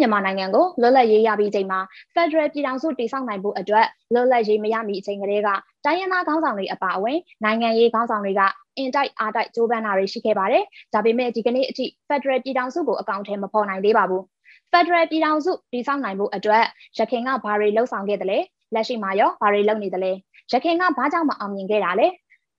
[0.00, 1.80] မြန်မာနိုင်ငံကိုလွတ်လပ်ရေးရပြီးချိန်မှာ
[2.14, 5.48] Federal ပြည်ထောင်စုတည်ဆောက်နိုင်ဖို့အတွက်လွတ်လပ်ရေးမရမီအချိန်ကလေးက
[5.84, 8.40] တိုင်းရင်းသားခေါင်းဆောင်တွေအပါအဝင်နိုင်ငံရေးခေါင်းဆောင်တွေက
[8.76, 10.64] အင်တိုက်အားတိုက်ကြိုးပမ်းတာတွေရှိခဲ့ပါတယ်။
[10.94, 14.22] ဒါပေမဲ့ဒီကနေ့အထိ Federal ပြည်ထောင်စုကိုအကောင့်ထဲမဖော်နိုင်သေးပါဘူး။
[14.72, 16.64] Federal ပြည်ထောင်စုတည်ဆောက်နိုင်ဖို့အတွက်
[16.98, 18.38] ရခိုင်ကဘာတွေလှုပ်ဆောင်ခဲ့တယ်လဲ
[18.74, 20.12] လက်ရှိမှာရောဘာတွေလုပ်နေတယ်လဲ
[20.52, 22.06] ရခိုင်ကဘာကြောင့်မအောင်မြင်ခဲ့တာလဲ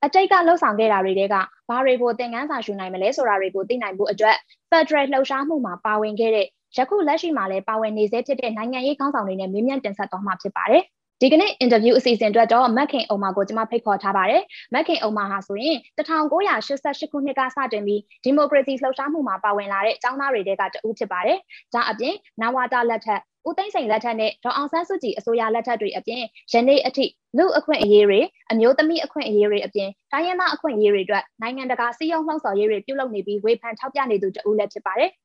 [0.05, 1.35] အတိတ်ကလှုပ်ဆောင်ခဲ့တာတွေက
[1.69, 4.35] ဘာတွေကိုသင်ခန်းစာယူနိုင်မလဲဆိုတာတွေကိုသိနိုင်ဖို့အတွက်
[4.71, 10.83] Federal လှုပ်ရှားမှုမှာပါဝင်ခဲ့တဲ့ ယခုလက်ရှိမှာလည်းပါဝင်နေစေဖြစ်တဲ့နိုင်ငံရေးခေါင်းဆောင်တွေနဲ့မေးမြန်းတင်ဆက်သွားမှာဖြစ်ပါတယ်။
[11.21, 14.41] ဒီကနေ့ interview အစီအစဉ်အတွက်တော့မက်ခင်အုံမာကိုကျွန်မဖိတ်ခေါ်ထားပါတယ်။
[14.73, 21.37] မက်ခင်အုံမာဟာဆိုရင်1988ခုနှစ်ကစတင်ပြီးဒီမိုကရေစီလှုပ်ရှားမှုမှာပါဝင်လာတဲ့အကြောင်းသားတွေကတဦးဖြစ်ပါတယ်။
[21.73, 27.05] ဒါအပြင်နဝတာလက်ထက်ဦးသိန်းစိန်လက်ထက်နဲ့ဒေါအောင်ဆန်းစုကြည်အစိုးရလက်ထက်တွေအပြင်ယနေ့အထိ
[27.37, 28.19] လူအခွင့်အရေးတွေ
[28.51, 35.09] အမျိုးသမီးအခွင့်အရေးတွေအပြင်တိုင်းရင်းသားအခွင့်အရေးတွေအတွက်နိုင်ငံတကာစီးရုံးလှုံ့ဆော်ရေးတွေပြုလုပ်နေပြီးဝေဖန်ထောက်ပြနေသူတဦးလည်းဖြစ်ပါတယ်။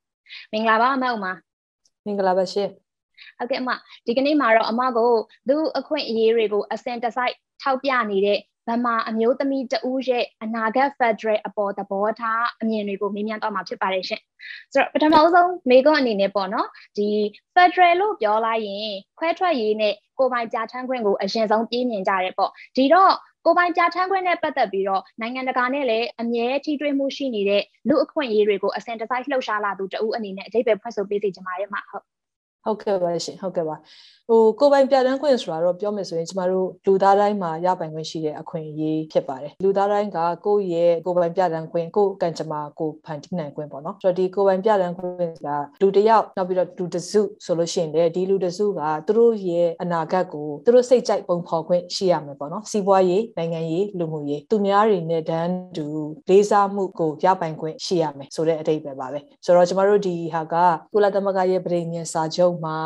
[0.52, 1.26] မင်္ဂလာပါအမအမ
[2.04, 2.68] မင်္ဂလာပါရှင်
[3.38, 3.70] ဟုတ်ကဲ့အမ
[4.06, 5.12] ဒီကနေ့မှာတော့အမကို
[5.48, 8.38] လူအခွင့်အရေးတွေကိုအစင်တစိုက်ထောက်ပြနေတဲ့
[8.68, 14.20] ဗမာအမျိုးသမီးတဦးရဲ့အနာဂတ် Federal အပေါ်သဘောထားအမြင်တွေကိုမေးမြန်းတော့မှာဖြစ်ပါတယ်ရှင်။
[14.72, 17.08] ဆိုတော့ပထမဆုံးမေကွန်းအနေနဲ့ပေါ့နော်ဒီ
[17.54, 23.12] Federal လို့ပြောလိုက်ရင်ခွဲထွက်ရေးနဲ့ကိုပိုင်ကြာထမ်းခွင့်ကိုအရင်ဆုံးပြင်းမြင်ကြတယ်ပေါ့။ဒီတော့
[23.46, 32.04] ကိုပိုင်ကြာထမ်းခွင့်နဲ့ပတ်သက်ပြီးတော့နိုင်ငံတကာနဲ့လည်းအမြဲထိတွေ့မှုရှိနေတဲ့လူအခွင့်အရေးတွေကိုအစင်တစိုက်လှုပ်ရှားလာသူတဦးအနေနဲ့အကြိပ်ပဲဖွင့်ဆိုပေးစီချင်ပါတယ်မှာဟုတ်
[32.66, 33.76] ဟုတ်ကဲ့ပါရှင်ဟုတ်ကဲ့ပါ
[34.30, 45.48] ဟိုကိုပိုင်ပြတန်းခွင့်ဆိုတာတော့ပြောမယ်ဆိုရင်ကျမတို့လူသားတိုင်းမှာရပိုင်ခွင့်ရှိတဲ့အခွင့်အရေးဖြစ်ပါတယ်လူသားတိုင်းကကိုယ့်ရဲ့ကိုပိုင်ပြတန်းခွင့်ကိုယ်ကံကြမ္မာကိုဖန်တီးနိုင်ခွင့်ပေါ့နော်ဆိုတော့ဒီကိုပိုင်ပြတန်းခွင့်က
[45.82, 55.86] လူတစ်ယောက်နောက်ပြီးတော့လူတစ်စုဆိုလို့ရှိရင်လေဒီလူတစ်စုကသူတို့ရဲ့အနာဂတ်ကိုသူတို့စိတ်ကြိုက်ပုံဖော်ခွင့်ရှိရမယ်ပေါ့နော်စီးပွားရေးနိုင်ငံရေးလူမှုရေးသူများတွေနဲ့တန်းတူ
[56.30, 60.54] လေးစားမှုကိုရပိုင်ခွင့်ရှိရမယ်ဆိုတဲ့အဓိပ္ပာယ်ပါပဲဆိုတော့ကျမတို့ဒီဟာက
[60.94, 62.76] ကုလသမဂ္ဂရဲ့ပြည်ညင်စာချုပ်မှာ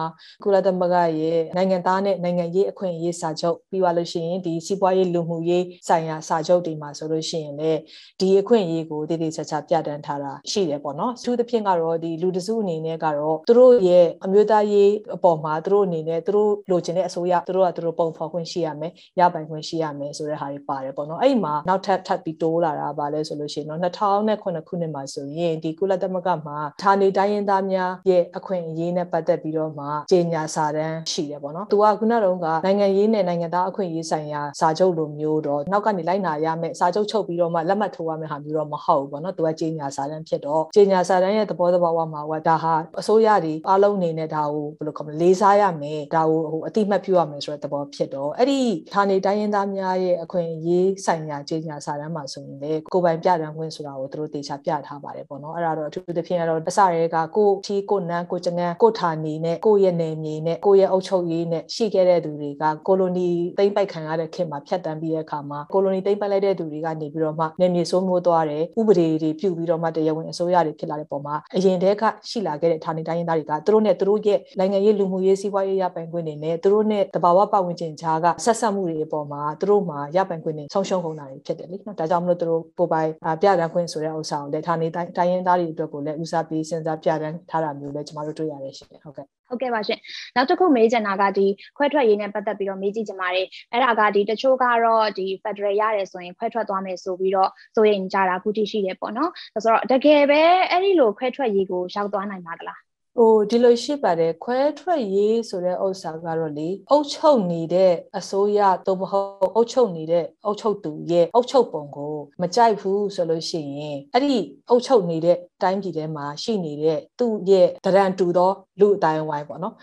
[0.45, 7.81] ကုလသမဂ္ဂရဲ့နိုင်ငံသားနဲ့နိုင်ငံရေးအခွင့်အရေးစာချုပ်ပြီးသွားလို့ရှိရင်ဒီစီးပွားရေးလူမှုရေးဆိုင်ရာစာချုပ်တွေမှာဆိုလို့ရှိရင်လည်း
[8.21, 48.61] ဒီအခွင့်အရေးကိုတည်တည်ချာချာပြဋ္ဌာန်းထားတာရှိတယ်ပေါ့နော်။သူသဖြင့်ကတော့ဒီလူတစုအနေနဲ့ကတော့သူတို့ရဲ့အမျိုးသားရေးအပေါ်မှာသူတို့အနေနဲ့သူတို့လိုချင်တဲ့အစိုးရသူတို့ကသူတို့ပုံဖော်ခွင့်ရှိရမယ်ရပိုင်ခွင့်ရှိရမယ်ဆိုတဲ့ဟာတွေပါတယ်ပေါ့နော်။အဲ့ဒီမှာနောက်ထပ်ထပ်ပြီးတိုးလာတာပါလဲဆိုလို့ရှိရင်တော့2009ခုနှစ်မှာဆိုရင်ဒီကုလသမဂ္ဂမှာဌာနေတိုင်းရင်းသားများရဲ့အခွင့်အရေးနဲ့ပတ်သက်ပြီးတော့မှကြေညာစာတမ်းရှိတယ်ပေါ့နော်။သူကခုနတုန်းကနိုင်ငံရေးနဲ့နိုင်ငံသားအခွင့်အရေးဆိုင်ရာစာချုပ်လိုမျိုးတော့နောက်ကနေလိုက်နာရမယ်စာချုပ်ချုပ်ပြီးတော့မှလက်မှတ်ထိုးရမယ်ဟာမျိုးတော့မဟုတ်ဘူးပေါ့နော်။သူကကြေညာစာတမ်းဖြစ်တော့ကြေညာစာတမ်းရဲ့သဘောတဘာဝမှာကဒါဟာအစိုးရတွေအားလုံးအနေနဲ့ဒါကိုဘယ်လိုခေါ်မလဲလေးစားရမယ်ဒါကိုဟိုအတိမတ်ပြုရမယ်ဆိုတဲ့သဘောဖြစ်တော့အဲ့ဒီ
[48.95, 63.29] ဌာနေတိုင်းရင်းသားများရဲ့အခွင့်အရေးဆိုင်ရာကြေညာစာတမ်းမှာဆိုရင်လေကိုပိုင်ပြတန်းခွင့်ဆိုတာကိုသူတို့တေချာပြထားပါတယ်ပေါ့နော်။အဲ့ဒါတော့အထူးသဖြင့်ကတော့အစရဲကကိုထီကိုနန်းကိုကျငန်းကိုဌာနေနဲ့ကိုရဲ့နယ်မြေနဲ့ကိုရဲ့အုပ်ချုပ်ရေးနဲ့ရှိခဲ့တဲ့သူတွေကကိုလိုနီ
[63.59, 83.11] သိမ်းပိုက်ခံရတဲ့ခေတ်မှာဖြတ်တန်းပြီးတဲ့အခါမှာကိုလိုနီသိမ်းပိုက်လိုက်တဲ့သူတွေကနေပြီးတော့မှနေမြေစိုးမိုးသွားတယ်ဥပဒေတွေပြုပြီးတော့မှတရားဝင်အစိုးရတွေဖြစ်လာတဲ့ပုံမှာအရင်တည်းကရှိလာခဲ့တဲ့ဌာနေတိုင်းရင်းသားတွေကသူတို့နဲ့သူတို့ရဲ့နိုင်ငံရေးလူမှုရေးစီးပွားရေးရပိုင်ခွင့်တွေနဲ့သူတို့နဲ့တဘာဝပတ်ဝန်းကျင်ကြားကဆက်ဆက်မှုတွေအပေါ်မှာသူတို့မှာရပိုင်ခွင့်တွေဆုံးရှုံးကုန်တာတွေဖြစ်တယ်လေနော်ဒါကြောင့်မလို့သူတို့ပိုပိုင်
[83.43, 89.99] ပြတန်းခွင့်ဆိုတဲ့ဥစ္စာကိုလည်းဌာနေတိုင်းရင်းသားတွေအတွက်ကိုလည်းဦးစားပေးစဉ်းစားပြတန်းထားတာမျိုးလည်းကျွန်တော်တို့တွေ့ရတယ်ရှင်ဟုတ်ကဲ့ ဟုတ်ကဲ့ပါရှင်
[90.37, 91.47] နောက်တစ်ခုမေးချင်တာကဒီ
[91.77, 99.31] ခွဲထွက်ရေးနဲ့ပတ်သက်ပြီးတော့မေးကြည့်ချင်ပါတယ်အဲ့ဒါကဒီတချို့ကတော့ဒီ Federal ရတယ်ဆိုရင်ခွဲထွက်သွားမယ်ဆိုပြီးတော့စိုးရိမ်ကြတာခုထိရှိတယ်ပေါ့နော်
[99.65, 114.39] ဆိုတော့တကယ်ပဲအဲ့ဒီလိုခွဲထွက်ရေးကိုရောက်သွားနိုင်ပါသလား ဟိုဒီလိုရှိပါတယ်ခွဲထွက်ရေးဆိုတဲ့ဥစ္စာကတော့လေအုပ်ချုပ်နေတဲ့အစိုးရသို့မဟုတ်အုပ်ချုပ်နေတဲ့အုပ်ချုပ်သူရဲ့အုပ်ချုပ်ပုံကိုမကြိုက်ဘူးဆိုလို့ရှိရင်အဲ့ဒီ
[114.71, 119.75] အုပ်ချုပ်နေတဲ့တိုင်းပြည်ထဲမှာရှိနေတဲ့သူ့ရဲ့တရန်တူသောလူအတိုင်းဝိုင်းပေါ့နော်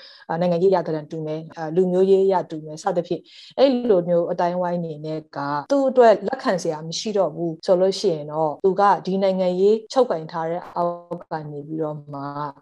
[0.42, 1.42] နိုင်ငံရေးရတရန်တူမယ်
[1.76, 3.22] လူမျိုးရေးရတူမယ်စသဖြင့်
[3.58, 5.38] အဲ့လိုမျိုးအတိုင်းဝိုင်းနေနဲ့က
[5.72, 12.22] သူ့အတွက်လက်ခံစရာမရှိတော့ဘူးဆိုလို့ရှိရင်တော့သူကဒီနိုင်ငံရေးချုပ်ကင်ထားတဲ့အောက်ကနေပြီးတော့မှ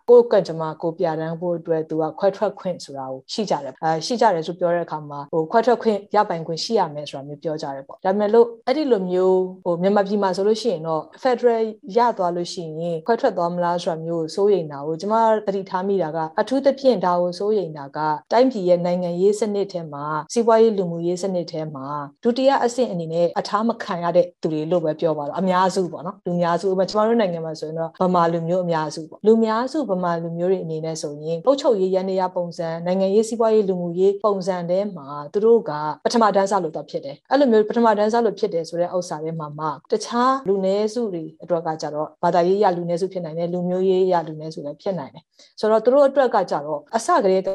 [0.09, 11.65] ကိုယ့်ကကြမှာကိုပြတန်းဖို့အတွက်သူကခွဲထွက်ခွင့်ဆိုတာကိုရှိကြတယ်အဲရှိကြတယ်ဆိုပြောတဲ့အခါမှာဟိုခွဲထွက်ခွင့်ရပိုင်ခွင့်ရှိရမယ်ဆိုတာမျိုးပြောကြတယ်ပေါ့ဒါပေမဲ့လို့အဲ့ဒီလိုမျိုးဟိုမြန်မာပြည်မှာဆိုလို့ရှိရင်တော့ Federal
[11.97, 15.15] ရသွားလို့ရှိရင်ခွဲထွက်သွားမလားဆိုတာမျိုးကိုစိုးရိမ်တာကိုကျွန်မ
[15.45, 17.99] သတိထားမိတာကအထူးသဖြင့်ဒါကိုစိုးရိမ်တာက
[18.31, 21.85] တိုင်းပြည်ရဲ့နိုင်ငံရေးစနစ်ထဲမှာစီးပွားရေးလူမှုရေးစနစ်ထဲမှာ
[22.23, 35.71] ဒုတိယအဆင့်အနေနဲ့အထားမခံရတဲ့သူတွေလို့ပဲပြောပါတော့အများစုပေါ့နော်လူများစုကျွန်တော်တို့နိုင်ငံမှာဆိုရင်တော့ဗမာလူမျိုးအများစုပေါ့လူများစုဗမာလူမျိုးမျိုးတွေအနေနဲ့ဆိုရင်အုပ်ချုပ်ရေးရန်နေရပုံစံနိုင်ငံရေးစီးပွားရေးလူမှုရေးပုံစံတဲမှာသူတို့က
[36.05, 45.23] ပထမတန်းစားလို့တော့ဖြစ်တယ်အဲ့လိုမျိုးပထမတန်းစားလို့ဖြစ်တယ်ဆိုတဲ့ဥစ္စာတွေမှာမှတခြားလူနည်းစုတွေအတွက်ကကြတော့ဘာသာရေးရလူနည်းစုဖြစ်နိုင်တယ်လူမျိုးရေးရလူနည်းစုလည်းဖြစ်နိုင်တယ်
[45.59, 47.49] ဆိုတော့သူတို့အတွက်ကကြတော့အစကတည်းက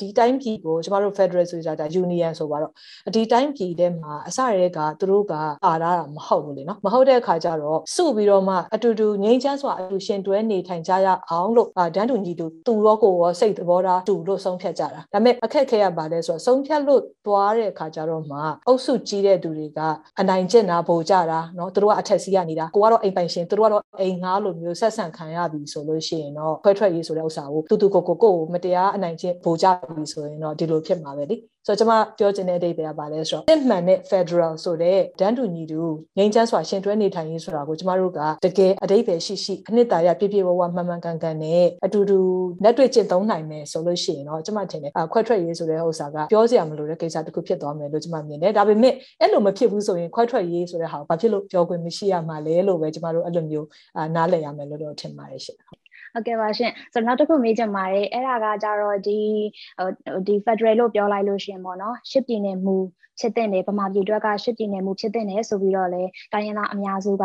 [0.00, 2.72] ဒီတိုင်းပြည်ကိုကျမတို့ Federal ဆိုတာဒါ Union ဆိုပါတော့
[3.14, 5.34] ဒီတိုင်းပြည်ထဲမှာအစတည်းကသူတို့က
[5.66, 18.37] အာရတာမဟုတ်ဘူးလေနော်မဟုတ်တဲ့အခါကျတော့စုပြီးတော့မှအတူတူငြိမ်းချမ်းစွာအတူရှင်တွဲနေထိုင်ကြရအောင်လို့ဒန်းတူညီတူသူရောကိုရောစိတ်သဘောထားတူလို့ဆုံးဖြတ်ကြတာဒါပေမဲ့အခက်ခဲရပါလဲဆိုတော့ဆုံးဖြတ်လို့သွားတဲ့အခါကျတော့မှ
[18.67, 19.79] အုပ်စုကြီးတဲ့သူတွေက
[20.19, 29.65] အနိုင်ကျင့်တာပို့ကြတာเนาะသူတို့ကအထက်စီးရနေတာကိုကတော့အိမ်ပိုင်ရှင်သူတို့ကတော့အိမ်ငားလိုမျိုးဆက်ဆံခံရပြီဆိုလို့ရှိရင်တော့ခွဲထွက်ရေးဆိုတဲ့ဥစ္စာကိုတူတူကိုကိုကိုမတရားအနိုင်ကျင့်ပို့ကြ
[29.95, 31.35] ပြီဆိုရင်တော့ဒီလိုဖြစ်မှာပဲလေ
[31.70, 35.82] ဆိုတော့ကျွန်မပြောချင်တဲ့အဓိပ္ပာယ်ကဘာလဲဆိုတော့တစ်မှန်တဲ့ Federal ဆိုတဲ့ဒန်းတူညီတူ
[36.18, 42.18] ငြိမ်းချမ်းစွာရှင်တွဲနေထိုင်ရေးဆိုတာကိုကျွန်မတို့ကတကယ်အဓိပ္ပာယ်ရှိရှိအနှစ်သာရပြည့်ပြည့်ဝဝမှန်မှန်ကန်ကန်နဲ့အတူတူ
[42.64, 53.66] လက်တွေ့ကျင့်သုံးနိုင်မယ်ဆိုလို့ရှိရင်တော့ကျွန်မထင်တယ်ခွဲထွက်ရေးဆိုတဲ့ဥစ္စာကပြောစရာမလိုတဲ့ကိစ္စတစ်ခုဖြစ်သွားမယ်လို့ကျွန်မမြင်တယ်ဒါပေမဲ့အဲ့လိုမဖြစ်ဘူးဆိုရင်ခွဲထွက်ရေးဆိုတဲ့ဟာကိုဘာဖြစ်လို့ပြောခွင့်မရှိရမှာလဲလို့ပဲကျွန်မတို့အဲ့လိုမျိုး
[54.14, 55.56] နားလည်ရမယ်လို့တော့ထင်ပါတယ်ရှင်
[56.12, 59.20] ဟုတ်ကဲ့ပါရှင်ဆိုတော့နောက်တစ်ခုမေးချင်ပါတယ်အဲ့ဒါကကြတော့ဒီ
[60.26, 62.76] ဒီ Federal လို့ပြောလိုက်လို့ရှင်ပေါ့နော်ရှစ်ပြည်နယ်မူ
[63.20, 66.02] ဖြစ်တဲ့နေဗမာပြည်အတွက်ကရှစ်ပြည်နယ်မူဖြစ်တဲ့နေဆိုပြီးတော့လေ
[66.32, 67.24] တိုင်းရင်းသားအများစုက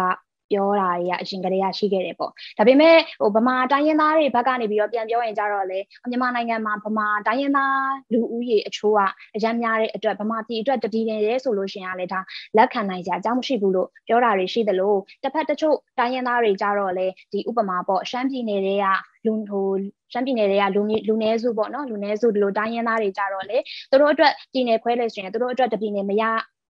[0.51, 8.99] ပြောတာတွေကအရင်ကတည်းကရှိခဲ့တယ်ပေါ့ဒါပေမဲ့ဟိုဗမာတိုင်းရင်းသားတွေဘက်ကနေပြီးတော့ပြန်ပြောရင်ကြတော့လေမြန်မာနိုင်ငံမှာဗမာတိုင်းရင်းသားလူဦးရေအချို့က
[9.35, 12.19] အရမ်းများတဲ့အတွက်ဗမာပြည်အတွက်တည်တည်နေရဲဆိုလို့ရှိရင်လည်းဒါ
[12.57, 18.85] လက်ခံနိုင်ကြအကြောင်းမရှိဘူးလို့ပြောတာတွေရှိသလိုတစ်ဖက်တချို့တိုင်းရင်းသားတွေကြတော့လေဒီဥပမာပေါ့ရှမ်းပြည်နယ်တွေက
[19.25, 19.69] လူဟို
[20.11, 23.57] ရှမ်းပြည်နယ်တွေကလူလူနည်းစုပေါ့နော်လူနည်းစုဒီလိုတိုင်းရင်းသားတွေကြတော့လေ
[23.91, 26.23] သူတို့အတွက်ပြည်နယ်ခွဲလဲဆိုရင်သူတို့အတွက်တပြည်နယ်မရ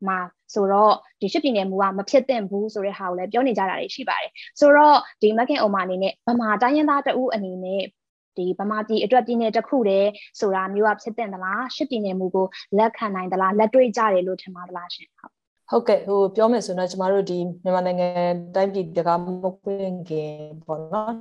[0.07, 0.19] မှာ
[0.55, 4.31] ဆိုတော့ဒီရှစ်ပြည်နယ်မူကမဖြစ်သင့်ဘူးဆိုတဲ့ဟာကိုလည်းပြောနေကြတာတွေရှိပါတယ်
[4.61, 7.83] ဆိုတော့ဒီမခင်အုံမာအနေနဲ့ဗမာတိုင်းရင်းသားတဦးအနေနဲ့
[8.37, 10.09] ဒီဗမာပြည်အတွက်ပြည်နယ်တစ်ခုတည်း
[10.41, 12.47] ဆိုတာမျိုးကဖြစ်တဲ့သလားရှစ်ပြည်နယ်မူကို
[12.79, 15.38] လက်ခံနိုင်သလားလက်တွေ့ကြတယ်လို့ထင်ပါသလားရှင်ဟုတ်
[15.73, 18.09] ဟုတ်ကဲ့ဟိုပြောမယ်ဆိုတော့ကျမတို့ဒီမြန်မာနိုင်ငံ
[18.55, 19.27] တိုင်းပြည်တကားမ
[19.63, 20.33] ပွင့်ခင်
[20.67, 21.13] ပေါ့နော်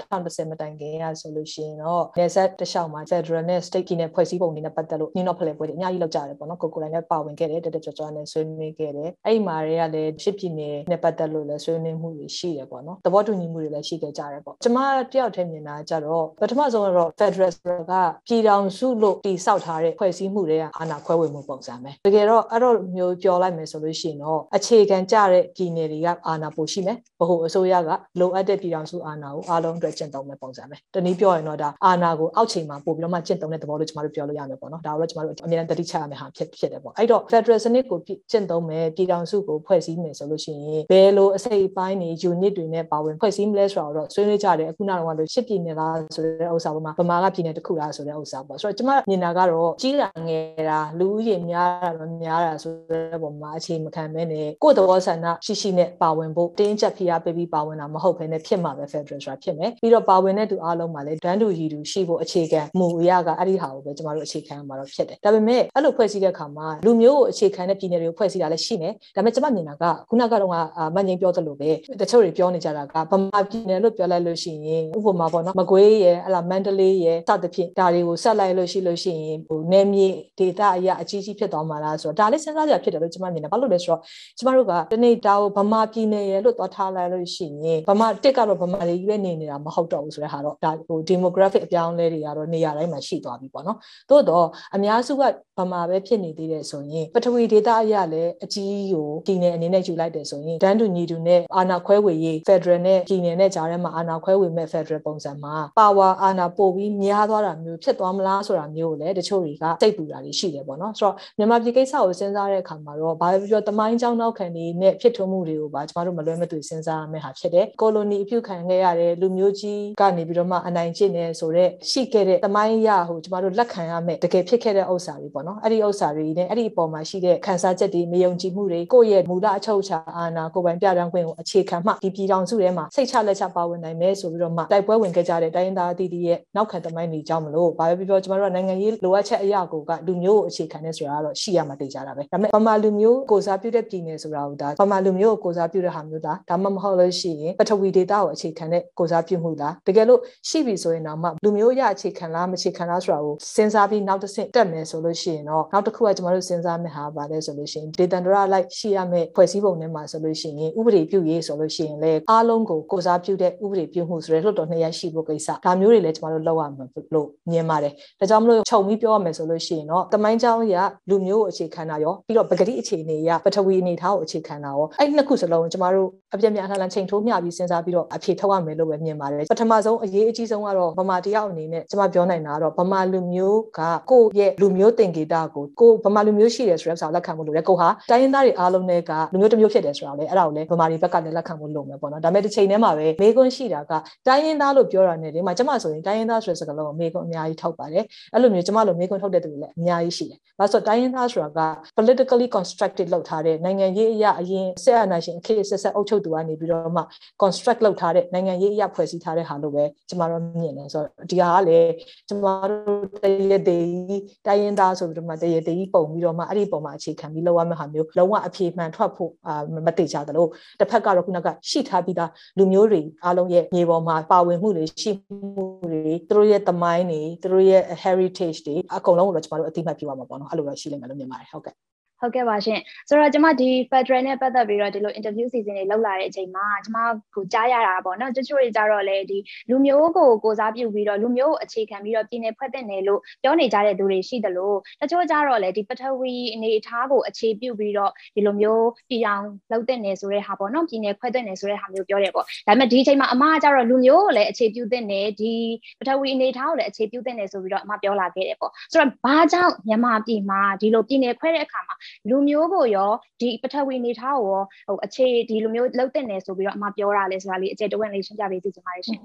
[0.00, 14.78] 2010မတိုင်ခင်ရဆိုလို့ရှိရင်တော့နေဆက်တခြားမှာ Federal နဲ့ State ပြည်နယ်ဖွဲ့စည်းပုံတွေနဲ့ပတ်သက်လို့နှင်းတော့ဖလှယ်ပွဲတွေအများကြီးလောက်ကြတယ်ပေါ့နော်ကိုကိုတိုင်းလည်းပါဝင်ခဲ့တယ်တက်တက်ကြွကြွနဲ့ဆွေးနွေးခဲ့တယ်အဲ့ဒီမှာတွေကလည်းရှစ်ပြည်နယ်နဲ့ပတ်သက်လို့လည်းဆွေးနွေးမှုတွေရှိတယ်ပေါ့နော်သဘောတူညီမှုတွေလည်းရှိခဲ့ကြတယ်ပေါ့ကျမ
[15.12, 17.52] တယောက်တည်းမြင်တာကြတော့ပထမဆုံးတော့ Federal
[17.90, 17.92] က
[18.28, 27.90] ပြည်ထောင်စုလို့တည်ဆောက်ထားတဲ့ဖွဲ့စည်းမှုတွေကအာဏာခွဲဝေမှုပုံစံပဲတကယ်တော့အဲ့တော့မျိုးပြောလိုက်မယ်ဆိုလို့လို့ရှိရင်တော့အခြေခံကြတဲ့ပြည်နယ်တွေကအာဏာပိုရှိမယ်ဗဟိုအစိုးရက
[28.20, 37.98] လိုအပ်တဲ့ပြည်ထောင်စုအာဏာကိုအားလုံးအတွက်ကျင့်သုံးမဲ့ပုံစံပဲတနည်းပြောရင်တော့ဒါအာဏာကိုအောက်ချိန်မှာပို့ပြီးတော့မှကျင့်သုံးတဲ့သဘောလို့ကျွန်တော်တို့ပြောလို့ရမယ်ပေါ့နော်ဒါတော့ကျွန်တော်တို့အမြဲတမ်းတတိချရမယ်ဟာဖြစ်ဖြစ်တယ်ပေါ့အဲ့တော့ Federal စနစ်ကို
[38.30, 70.50] ကျင့်သုံးမယ်ပြည်ထောင်စုကိုဖွဲ့စည်းမယ်ဆိုလို့ရှိရင်ဘယ်လိုအစိပ်ပိုင်းတွေ unit တွေနဲ့ပါဝင်ဖွဲ့စည်းမလဲဆိုတော့ဆွေးနွေးကြတယ်အခုနောက်တော့လို့ရှစ်ပြည်နယ်လားဆိုတဲ့ဥစ္စာပေါ်မှာဗမာကပြည်နယ်တစ်ခုလားဆိုတဲ့ဥစ္စာပေါ့ဆိုတော့ကျွန်မမြင်တာကတော့ကြီးတာငယ်တာလူဦးရေများတာတော့များတာဆိုတဲ့ပုံမှာအခြေမခံမဲနဲ့ကိုယ့်သဘောဆန္ဒရှိရှိနဲ့ပါဝင်ဖို့တင်းကျပ်ဖိအားပေးပြီးပါဝင်တာမဟုတ်ဘဲနဲ့ဖြစ်မှာပဲ Federal ဆိုတာဖြစ်မယ်ပြီးတော့ပါဝင်တဲ့သူအားလုံးမှာလည်းဒန်းတူရည်တူရှိဖို့အခြေခံမူအရကအဲ့ဒီဟာကိုပဲကျမတို့အခြေခံမှာတော့ဖြစ်တယ်ဒါပေမဲ့အဲ့လိုဖွဲ့စည်းတဲ့အခါမှာလူမျိုးကိုအခြေခံတဲ့ပြည်နယ်တွေကိုဖွဲ့စည်းတာလည်းရှိမယ်ဒါပေမဲ့ကျမမြင်တာကခုနကတော့
[70.94, 84.00] မန်ငိမ့်ပြောသလိုပဲတချို့တွေပြောနေကြတာကဗမာပြည်နယ်လို့ပြောလိုက်လို့ရှိရင်ဥပမာပေါ့နော်မကွေးရယ်အဲ့လားမန္တလေးရယ်စသဖြင့်ဒါတွေကိုဆက်လိုက်လို့ရှိလို့ရှိရင်ဟိုနယ်မြေဒေသအရာအကြီးကြီးဖြစ်သွားမှာလားဆိုတော့ဒါလည်းစဉ်းစားကြဖြစ်တယ်လို့ကျမမြင်တယ်ဘာလို့လဲဆိုတော့
[84.38, 93.78] ကျမတို့ကတနေ့တာကိုဗမာပြည်နယ်ရဲ့လို့သွားထားလိုက်လို့ရှိရင်ဗမာတစ်ကတော့ဗမာတွေကြီးပဲနေနေတာမဟုတ်တော့ဘူးဆိုတဲ့ဟာတော့ဒါဟို demographic အပြောင်းလဲတွေကတော့နေရာတိုင်းမှာရှိသွားပြီပေါ့နော်
[94.10, 95.22] သို့တော့အများစုက
[95.58, 170.76] ဗမာပဲဖြစ်နေသေးတယ်ဆိုရင်ပထဝီဒေတာအရလည်းအကြီးကိုပြည်နယ်အနေနဲ့ယူလိုက်တယ်ဆိုရင်ဒန်းတူညီတူနဲ့အာဏာခွဲဝေရေး Federal နဲ့ပြည်နယ်နဲ့ကြားထဲမှာအာဏာခွဲဝေမဲ့ Federal ပုံစံမှာ power အာဏာပို့ပြီးများသွားတာမျိုးဖြစ်သွားမလားဆိုတာမျိုးကိုလည်းတချို့တွေကစိတ်ပူတာတွေရှိတယ်ပေါ့နော်ဆိုတော့မြန်မာပြည်ကိစ္စကိုစဉ်းစားတဲ့အခါမှာတော့ဘာပဲပြောတမိုင်းကြောင်းနောက်ခံနေနဲ့ဖြစ်ထွန်းမှုတွေကိုပါကျမတို့မလွဲမသွေစဉ်းစားရမယ့်ဟာဖြစ်တယ်ကိုလိုနီအပြုခံခဲ့ရတဲ့လူမျိုးကြီးကနေပြီးတော့မှအနိုင်ကျင့်နေဆိုတော့ရှိခဲ့တဲ့တမိုင်းရဟိုကျမတို့လက်ခံရမယ့်တကယ်ဖြစ်ခဲ့တဲ့ဥစ္စာတွေပေါ့နော်အဲ့ဒီဥစ္စာတွေနဲ့အဲ့ဒီအပေါ်မှာရှိတဲ့ခံစားချက်တွေမယုံကြည်မှုတွေကိုယ့်ရဲ့မူလအချုပ်အခြာအာဏာကိုယ်ပိုင်ပြဋ္ဌာန်းခွင့်ကိုအခြေခံမှဒီပြည်ထောင်စုထဲမှာစိတ်ချလက်ချပါဝင်နိုင်မယ်ဆိုပြီးတော့မှတိုက်ပွဲဝင်ခဲ့ကြတဲ့တိုင်းရင်းသားအသီးသီးရဲ့နောက်ခံတမိုင်းတွေကြောင့်မလို့ဘာပဲပြောပြောကျမတို့ကနိုင်ငံရေးလိုအပ်ချက်အရာကိုကလူမျိုးကိုအခြေခံနေဆိုတာကတော့ရှိရမှာတည်ကြတာပဲဒါပေမဲ့ဗမာလူမျိုးကိုစစားပြုတဲ့ပြည်နယ်ဆိုတာကဒါဗမာလူမျိုးကိုကိုစားပြုတဲ့ဟာမျိုးလားဒါမှမဟုတ်လို့ရှိရင်ပထဝီဒေတာကိုအခြေခံတဲ့ကိုစားပြုမှုလားတကယ်လို့ရှိပြီဆိုရင်တော့မှလူမျိုးရအခြေခံလားမအခြေခံလားဆိုတာကိုစဉ်းစားပြီးနောက်တစ်ဆင့်တက်မယ်ဆိုလို့ရှိရင်တော့နောက်တစ်ခုကကျွန်တော်တို့စဉ်းစားမယ့်ဟာပါလဲဆိုလို့ရှိရင်ဒေတန်ဒရလိုက်ရှိရမယ့်ဖွဲ့စည်းပုံထဲမှာဆိုလို့ရှိရင်ဥပဒေပြုရေးဆိုလို့ရှိရင်လည်းအားလုံးကိုကိုစားပြုတဲ့ဥပဒေပြုမှုဆိုတဲ့လွှတ်တော်နှစ်ရပ်ရှိဖို့ကိစ္စဒါမျိုးတွေလည်းကျွန်တော်တို့လုပ်ရမှာလို့မြင်ပါတယ်ဒါကြောင့်မလို့ခြုံပြီးပြောရမယ်ဆိုလို့ရှိရင်တော့တမိုင်းကြောင်းရ
[171.10, 193.92] လူမျိုးကိုအခြေခံတာရောပြီးတော့ပဂတိအခြေအနေရပထဝီအနေထားကိုအခြေခံတာရောအဲ့နှစ်ခုစလုံးကျွန်တော်တို့အပြည့်များလှလှချိန်ထိုးမျှပြီးစဉ်းစားပြီးတော့အဖြေထုတ်ရမယ်လို့ပဲမြင်ပါတယ်ပထမဆုံးအရေးအကြီးဆုံးကတော့ဗမာတယောက်အနေနဲ့ကျွန်မပြောနိုင်တာကတော့ဗမာလူမျိုးကကိုယ့်ရဲ့လူမျိုးသင်္ကေတကိုကိုဗမာလူမျိုးရှိတယ်ဆိုတဲ့စာလက်ခံမှုလို့လေကိုဟာတိုင်းရင်းသားတွေအားလုံးတွေကလူမျိုးတစ်မျိုးဖြစ်တယ်ဆိုတာလေအဲ့ဒါကိုလေဗမာတွေဘက်ကလည်းလက်ခံမှုလုပ်မယ်ပေါ့နော်ဒါပေမဲ့တစ်ချိန်တည်းမှာပဲမေကွန်းရှိတာက
[194.26, 201.60] တိုင်းရင်းသားလို့ပြောတာနဲ့ဒီမှာကျွန်မဆိုရင်တိုင်းရင်းသားဆိုတဲ့စကားလုံးကိုမေကွန်းအများကြီးထောက်ပါတယ်အဲ့လိုမျိုးကျွန်မလိုမေကွန်းထုတ်တဲ့သူတွေလည်းအများကြီးရှိတယ်။ဘာလို့ဆိုတိုင်းရင်းသားဆိုတာက
[201.96, 207.02] politically constructed လုပ်ထားတဲ့နိုင်ငံရေးအရာအရင်ဆက်အာဏာရှင်အခေတ်ဆက်ဆက်အုပ်ချုပ်သူကနေပြီးတော့မှ
[207.42, 211.90] construct လုပ်ထားတဲ့နိုင်ငံရေးအရာဖွဲ့စည်းထားတဲ့ဟာလို့ပဲကျွန်မတို့မြင်တယ်ဆိုတော့ဒီဟာကလည်း
[212.28, 220.46] ကျွန်မတို့တရသေးတိုင်းရင်းသားဆိုပြီးတော့မှတရသေးပုံပြီးတော့မှအဲ့ဒီပုံမှာအခြေခံပြီးလုပ်ရမယ့်ဟာမျိုးလုံးဝအပြေမှန်ထွက်ဖို့အာမတိကြသလို
[220.80, 225.10] တစ်ဖက်ကတော့ခုနကရှိထားပြီးသားလူမျိုးတွေအားလုံးရဲ့မြေပေါ်မှာပါဝင်မှုတွေရှိ
[225.54, 231.74] မှုတွေသူတို့ရဲ့သမိုင်းတွေသူတို့ရဲ့ heritage တွေအကုန်လုံးကိုတော့ကျွန်တော်တို့အသိမှတ်ပြုရမှာပေါ့နော်အဲ့လိုတော့ရှိလိမ့်မယ်လို့မြင်ပါတယ်ဟုတ်ကဲ့
[232.20, 236.98] ဟုတ်ကဲ့ပါရှင်ဆိုတော့ကျွန်မဒီ Federal နဲ့ပတ်သက်ပြီးတော့ဒီလို interview season တွေလောက်လာတဲ့အချိန်မှာကျွန်မ
[237.34, 239.38] ကိုကြားရတာပေါ့နော်တချို့တွေကြတော့လေဒီ
[239.70, 255.54] လူမျိုးကိုကိုစားပြုပြီးတော့လူမျိုးကိုအခြေခံပြီးတော့ပြည်နယ်ဖွဲ့တဲ့နယ်လို့ပြောနေကြတဲ့သူတွေရှိတယ်လို့တချို့ကြတော့လေဒီပထဝီအနေအထားကိုအခြေပြုပြီးတော့ဒီလိုမျိုးပြည်အောင်လောက်တဲ့နယ်ဆိုတဲ့ဟာပေါ့နော်ပြည်နယ်ဖွဲ့တဲ့နယ်ဆိုတဲ့ဟာမျိုးပြောတယ်ပေါ့ဒါပေမဲ့ဒီအချိန်မှာအမကကြတော့လူမျိုးကိုလည်းအခြေပြုတဲ့နယ်ဒီ
[255.98, 261.94] ပထဝီအနေအထားကိုလည်းအခြေပြုတဲ့နယ်ဆိုပြီးတော့အမပြောလာခဲ့တယ်ပေါ့ဆိုတော့ဘာကြောင့်မြန်မာပြည်မှာဒီလိုပြည်နယ်ခွဲတဲ့အခါမှာ
[262.28, 269.18] လူမျိုးကိုရောဒီပထဝီနေထားကိုရောဟိုအခြေဒီလိုမျိုးလှုပ်တဲ့နေဆိုပြီးတော့အမပြောတာလဲဆိုတာလေးအကျယ်တဝင့်လေးရှင်းပြပေးစီချင်ပါတယ်ရှင်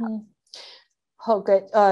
[1.25, 1.85] ဟုတ်ကဲ့အာ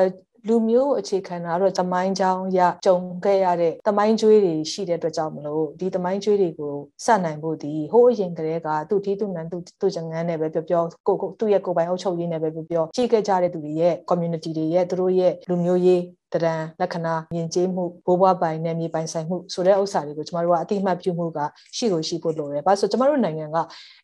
[0.47, 16.01] လူမျိုးအခြေခံတာတော့တမိုင်းကြောင်းရကြုံခဲ့ရတဲ့တမိုင်းကျွေးတွေရှိတဲ့အတွက်ကြောင့်မလို့ဒီတမိုင်းကျွေးတွေကိုစနိုင်ဖို့ဒီဟိုးအရင်ကတည်းကသူ့ထီးသူ့နန်းသူ့သူ့ချငန်းနဲ့ပဲပြောပြောကိုကိုသူ့ရဲ့ကိုယ်ပိုင်အုပ်ချုပ်ရေးနဲ့ပဲပြောပြောရှိခဲ့ကြတဲ့သူတွေရဲ့ community တွေရဲ့သူတို့ရဲ့လူမျိုးရေး
[16.33, 21.39] တရံလက္ခဏာယဉ်ကျေးမှုဘိုးဘွားပိုင်နဲ့မြေပိုင်ဆိုင်မှုဆိုတဲ့ဥစ္စာတွေကိုကျမတို့ကအတိအမှတ်ပြုမှုက
[21.77, 23.57] ရှိကိုရှိဖို့လိုတယ်။ဘာလို့ဆိုကျမတို့နိုင်ငံက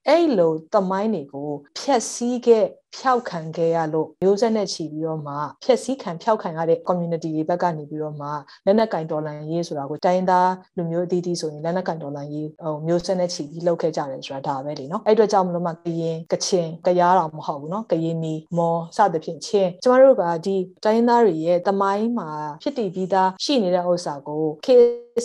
[0.08, 2.66] အဲ့လိုတမိုင်းတွေကိုဖျက်ဆီးခဲ့
[2.98, 8.28] ဖျောက်ခံခဲ့ရလို့မျိုးဆက်နဲ့ချီပြီးတော့မှဖျက်ဆီးခံဖျောက်ခံရတဲ့ community တွေဘက်ကနေပြီးတော့မှ
[8.66, 20.56] လက်နက်ကင်ဒေါ်လာရေးဆိုတာကိုတိုင်းသားလူမျိုးအသီးသီးဆိုရင်လက်နက်ကင်ဒေါ်လာရေးဟိုမျိုးဆက်နဲ့ချီပြီးလုပ်ခဲ့ကြတယ်ဆိုတာဒါပဲလေနော်အဲ့အတွက်ကြောင့်မလို့မှကရင်ကချင်ကရားတော်မဟုတ်ဘူးနော်ကရင်နီမော်စသဖြင့်ချင်းကျမတို့ကဒီ
[20.86, 22.30] တိုင်းသားတွေရဲ့တမိုင်းမှာ
[22.62, 24.76] ဖြစ်တည်ပြီးသားရှိနေတဲ့ဥစ္စာကိုခေ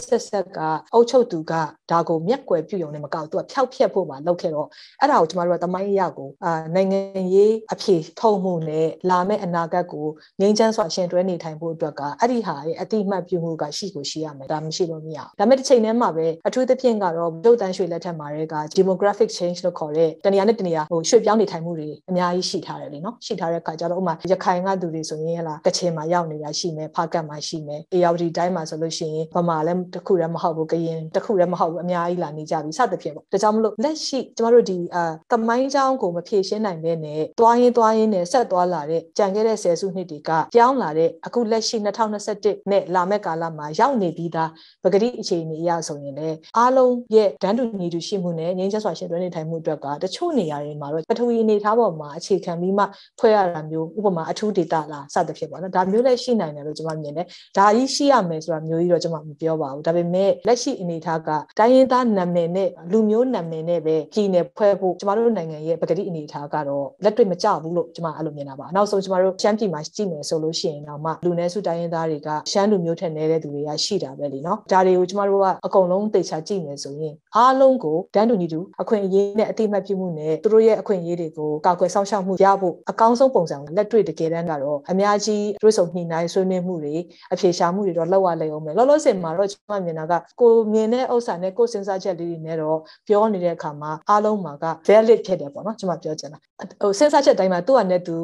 [0.03, 0.59] ဆက်ဆက်က
[0.95, 1.53] အုပ်ချုပ်သူက
[1.91, 4.69] ဒါကိုမျက်ကွယ်ပြုံနေမကောက်သူကဖျောက်ဖျက်ဖို့ပါလုပ်ခဲ့တော့
[5.01, 7.01] အဲ့ဒါကိုကျမတို့ကတမိုင်းအရာကိုအာနိုင်ငံ
[7.35, 10.07] ရေးအဖြေထုံမှုနဲ့လာမယ့်အနာဂတ်ကို
[10.41, 41.77] ငြိမ်းချမ်းစွာရှင်တွဲနေထိုင်ဖို့အတွက်ကအဲ့ဒီဟာရဲ့အတိအမှတ်ပြုမှုကရှိကိုရှိရမယ်ဒါမရှိလို့မရဘူးဒါပေမဲ့တစ်ချိန်တည်းမှာပဲအထူးသဖြင့်ကတော့ဒုတ်တန်းရွှေလက်ထက်မှာတဲ့က demographic change လို့ခေါ်တဲ့တနေရာနဲ့တနေရာဟိုရွှေ့ပြောင်းနေထိုင်မှုတွေအများကြီးရှိထားတယ်လေနော်ရှိထားတဲ့အခါကျတော့ဥမာရခိုင်ကသူတွေဆိုရင်ဟလာကချင်မှာရောက်နေတာရှိမယ်ဖားကတ်မှာရှိမယ်အေယာဝတီတိုင်းမှာဆိုလို့ရှိရင်ဗမာလည်းတစ်ခုတည်းမဟုတ်ဘူးကရင်တစ်ခုတည်းမဟုတ်ဘူးအများကြီးလာနေကြပြီစသဖြင့်ပေါ့ဒါကြောင့်မလို့လက်ရှိကျမတို့ဒီအာတမိုင်းချောင်းကိုမဖြေရှင်းနိုင်တဲ့နဲ့တွားရင်တွားရင်နဲ့ဆက်သွားလာတဲ့ကြံခဲ့တဲ့ဆယ်စုနှစ်တွေကပြောင်းလာတဲ့အခုလက်ရှိ
[42.25, 44.51] 2021နဲ့လာမယ့်ကာလမှာရောက်နေပြီးသား
[44.85, 52.85] ပဂတိအခြေအနေအရဆိုရင်လည်းအားလုံးရဲ့ဒန်းတူညီတူရှိမှုနဲ့ငြိမ်းချမ်းစွာရှင်တွဲနေထိုင်မှုအတွက်ကတချို့နေရာတွေမှာတော့ပထဝီအနေထားပေါ်မှာအခြေခံပြီးမှ
[53.19, 57.27] ဖွဲ့ရတာမျိုးဥပမာအထူးဒေတာလားစသဖြင့်ပေါ့နော်ဒါမျိုးလည်းရှိနိုင်တယ်လို့ကျွန်မမြင်တယ်
[57.57, 86.96] ဒါကြီးရှိရမယ်ဆိုတာမျိုးကြီးတော့ကျွန်မမပြောပါဘူးဒါပေမဲ့လက်ရှိအနေအထားကတိုင်းရင်းသားနာမည်နဲ့လူမျိုးနာမည်နဲ့ပဲပြည်နယ်ဖွဲ့ဖို့ကျမတို့နိုင်ငံရဲ့ပကတိအနေအထားကတော့လက်တွေ့မကျဘူးလို့ကျမအဲ့လိုမြင်တာပါနောက်ဆုံးကျမတို့ရှမ်းပြည်မှာကြည့်မယ်ဆိုလို့ရှိရင်တော့မှလူနည်းစုတိုင်းရင်းသားတွေကရှမ်းလူမျိုးထက်နေတဲ့သူတွေကရှိတာပဲလीเนาะဒါတွေကိုကျမတို့ကအကုန်လုံးသိချာကြည့်မယ်ဆိုရင်အားလုံးကိုတန်းတူညီတူအခွင့်အရေးနဲ့အတိအမှတ်ပြုမှုနဲ့သူတို့ရဲ့အခွင့်အရေးတွေကိုကာကွယ်စောင့်ရှောက်မှုရဖို့အကောင်းဆုံးပုံစံလက်တွေ့တကယ်တမ်းကတော့အများကြီးတွေးဆုံညှိနှိုင်းဆွေးနွေးမှုတွေ
[87.34, 96.39] အဖြေရှာမှုတွေတော့လောက်ရလိမ့်အောင်မယ်လောလောဆယ်မှာတော့ ကျမမြင်တာကကိုမြင်တဲ့ဥစ္စာနဲ့ကိုစဉ်းစားချက်လေးတွေနဲ့တော့ပြောနေတဲ့အခါမှာအားလုံးမှာက valid ဖြစ်တယ်ပေါ့နော်ကျွန်မပြောချင်တာ
[96.83, 98.17] ဟိုစဉ်းစားချက်တိုင်းမှာသူ့အနေနဲ့သူ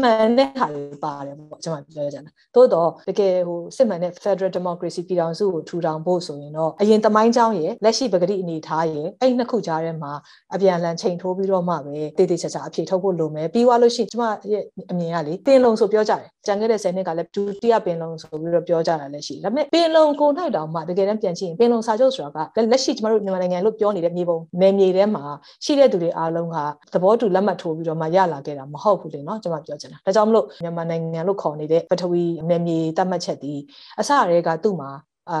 [0.00, 10.12] မှန်တဲ့ဟာတွေပါတယ်ပေါ့ကျွန်မပြောချင်တာသို့တော့တကယ်ဟိုစစ်မှန်တဲ့ Federal Democracy ပြည်ထောင်စုကိုထူထောင်ဖို့ဆိုရင်တော့အရင်တမိုင်းကြောင်းရဲ့လက်ရှိပဂတိအနေထားရဲ့အဲ့နှစ်ခုကြားထဲမှာ
[10.54, 25.24] အပြန်အလှန်ချိန်ထိုးပြီးတော့မှပဲတည်တည်ချာချာအဖြေထုတ်ဖို့လိုမယ်ပြီးွားလို့ရှိရင်ကျွန်မရဲ့အမြင်ကလေပင်လုံဆိုပြောကြတယ်ကြံခဲ့တဲ့10နှစ်ကလည်းဒုတိယပင်လုံဆိုပြီးတော့ပြောကြတာလည်းရှိဒါပေမဲ့ပင်လုံကိုနိုင်တောင်တောင်မှတကယ်တမ်းပြန်ကြည့်ရင်ပင်လုံစာချုပ်ဆိုတာကလက်ရှိကျမတို့မြန်မာနိုင်ငံလို့ပြောနေတဲ့မြေပုံနယ်မြေထဲမှာ
[25.64, 26.56] ရှိတဲ့သူတွေအားလုံးက
[26.92, 33.54] သဘောတူလက်မှတ်ထိုးပြီးတော့မှရလာခဲ့တာမဟုတ်ဘူးလေနော်ကျွန်မပြောချင်တာဒါကြောင့်မလို့မြန်မာနိုင်ငံလို့ခေါ်နေတဲ့ပထဝီနယ်မြေတတ်မှတ်ချက်ဒီ
[34.00, 34.90] အစရဲကသူ့မှာ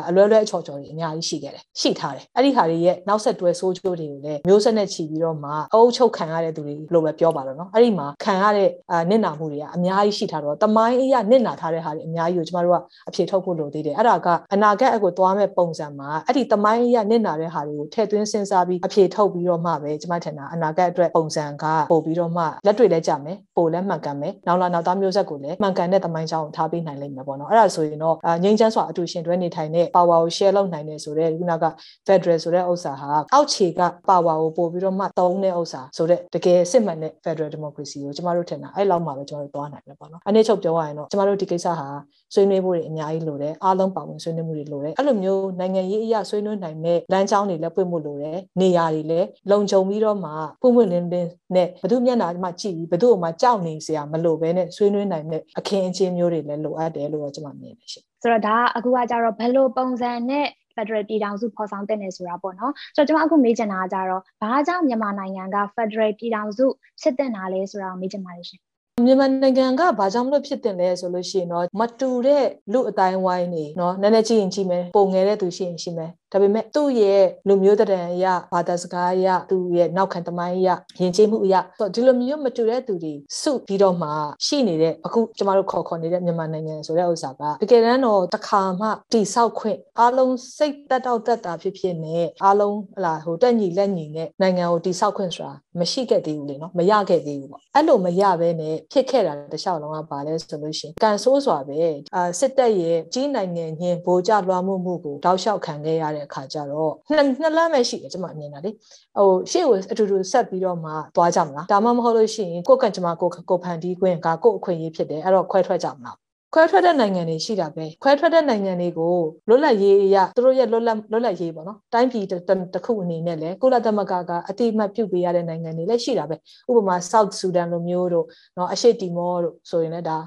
[0.08, 8.68] အလွဲလွဲအချော်ချော်တွေအများကြီးရှိခဲ့တယ်ရှိထားတယ်အဲ့ဒီဟာတွေရဲ့နောက်ဆက်တွဲဆိုးကျိုးတွေကိုလည်းမျိုးဆက်နဲ့ချီပြီးတော့မှအုပ်ချုပ်ခံရတဲ့သူတွေလို့ပဲပြောပါတော့နော်အဲ့ဒီမှာခံရတဲ့
[9.10, 12.78] နစ်နာမှုတွေကအများကြီးရှိထားတော့တမိုင်းအရာနစ်နာထားတဲ့ဟာတွေအများကြီးကိုကျမတို့က
[13.08, 31.64] အဖြေထုတ်ဖို့လိုသေးတယ်အဲ့ဒါကအနာဂတ်အကိုသွားမဲ့ပုံစံမှာအဲ့ဒီတမိုင်းအရာနစ်နာတဲ့ဟာတွေကိုထည့်သွင်းစဉ်းစားပြီးအဖြေထုတ်ပြီးတော့မှပဲကျမထင်တာအနာဂတ်အတွက်ပုံစံကပို့ပြီးတော့မှလက်တွေ့လဲကြမယ်ပို့လဲမှန်ကန်မယ်နောက်လာနောက်သားမျိုးဆက်ကိုလည်းမှန်ကန်တဲ့တမိုင်းကြောင်းကိုထားပေးနိုင်လိမ့်မယ်ပေါ့နော်အဲ့ဒါဆိုရင်တော့ငြိမ်းချမ်းစွာအတူရှင်တွဲနေထိုင်တဲ့ power ကို share လုပ်နိုင်တယ်ဆိုတော့ခုနက
[32.06, 41.88] Federal ဆိုတဲ့ဥစ္စာဟာအောက်ခြေက power ကိုပို့ပြီးတော့မှသုံးတဲ့ဥစ္စာဆိုတော့တကယ်စစ်မှန်တဲ့ Federal Democracy ကိုကျမတို့ထင်တာအဲ့လောက်မှပဲကျမတို့သွားနိုင်တယ်ပေါ့နော်အနည်းချုပ်ပြောရရင်တော့ကျမတို့ဒီကိစ္စဟာ
[42.34, 50.30] ဆွေးနွေးဖို့တွေအများကြီးလိုတယ်အားလုံးပါဝင်ဆွေးနွေးမှုတွေလိုတယ်အဲ့လိုမျိုးနိုင်ငံရေးအရာဆွေးနွေးနိုင်တဲ့လမ်းကြောင်းတွေလည်းပွင့်မှုလိုတယ်နေရာတွေလည်းလုံခြုံပြီးတော့မှ
[50.62, 66.66] ပွင့်ပွင့်လင်းလင်းနဲ့ဘယ်သူမျက်နှာမှကြည့်ပြီးဘယ်သူ့မှကြောက်နေစရာမလိုဘဲနဲ့ဆွေးနွေးနိုင်တဲ့အခင်းအကျင်းမျိုးတွေလည်းလိုအပ်တယ်လို့ကျွန်မမြင်တယ်ရှင် ဆိုတော့ဒါအခုကကြတော့ဘယ်လိုပုံစံနဲ့ Federal ပြည်ထောင်စုဖော်ဆောင်တဲ့နေဆိုတာပေါ့နော်ဆိုတော့ကျွန်မအခုမေးချင်တာကကြတော့ဘာကြောင့်မြန်မာနိုင်ငံက Federal ပြည်ထောင်စု
[67.00, 68.60] ဖြစ်တဲ့နာလဲဆိုတာကိုမေးချင်ပါတယ်ရှင်
[69.04, 80.68] မြန်မာနိုင်ငံကဘာကြောင့်မလို့ဖြစ်တင်လဲဆိုလို့ရှိရင်တော့မတူတဲ့လူအတိုင်းဝိုင်းနေနော်နည်းနည်းကြည့်ရင်ကြည့်မယ်ပုံငယ်တဲ့သူရှိရင်ရှိမယ်ဒါပေမဲ့သူ့ရဲ့လူမျိုးတရံအရဘာသာစကားအရသူ့ရဲ့နောက်ခံတမိုင်းအရ
[81.00, 84.08] ယဉ်ကျေးမှုအရဆိုဒီလိုမျိုးမတူတဲ့သူတွေစုပြီးတော့မှ
[84.46, 101.80] ရှိနေတဲ့အခုကျမတို့ခေါ်ခေါ်နေတဲ့မြန်မာနိုင်ငံဆိုတဲ့ဥစ္စာကတကယ်တမ်းတော့တစ်ခါမှတိဆောက်ခွင့်အားလုံးစိတ်တက်တော့တက်တာဖြစ်ဖြစ်နဲ့အားလုံးဟလာဟိုတက်ညီလက်ညီနဲ့နိုင်ငံကိုတိဆောက်ခွင့်ဆိုတာ မရှိခဲ့သေးဘူးလေနော်မရခဲ့သေးဘူးပေါ့အဲ့လိုမရဘဲနဲ့ဖြစ်ခဲ့တာတခြားလုံးကပါလဲဆိုလို့ရှိရင်ကန်ဆိုးစွာပဲ
[102.14, 108.70] အာစစ်တပ်ရဲ့ကြီးနိုင်ငံညင်ဗိုလ်ကြလွှမ်းမှုမှုကိုတောက်လျှောက်ခံခဲ့ရတဲ့အခါကျတော့နှစ်နှစ်လမ်းပဲရှိတယ်ကျွန်မမြင်တာလေ
[109.18, 116.16] ဟိုရှေ့ကိုအတူတူဆက်ပြီးတော့မှသွားကြမလားဒါမှမဟုတ်လို့ရှိရင်ကိုယ့်ကံကျွန်မကိုကိုဖန်တီးခွင့်ကကိုယ့်အခွင့်အရေးဖြစ်တယ်အဲ့တော့ခွဲထွက်ကြမလား
[116.58, 119.16] ခွဲထွက်တဲ့နိုင်ငံတွေရှိတာပဲခွဲထွက်တဲ့နိုင်ငံတွေကို
[119.48, 122.26] လွတ်လပ်ရေးအရသူတို့ရဲ့လွတ်လပ်လွတ်လပ်ရေးပေါ့နော်တိုင်းပြည်
[122.74, 126.36] တစ်ခုအနေနဲ့လည်းကုလသမဂ္ဂကအတိအမှတ်ပြုပေးရတဲ့နိုင်ငံတွေလည်းရှိတာပဲ
[126.68, 130.18] ဥပမာ South Sudan လိုမျိုးတို့နော်အရှေ့တီမောတို့ဆိုရင်လည်းဒါ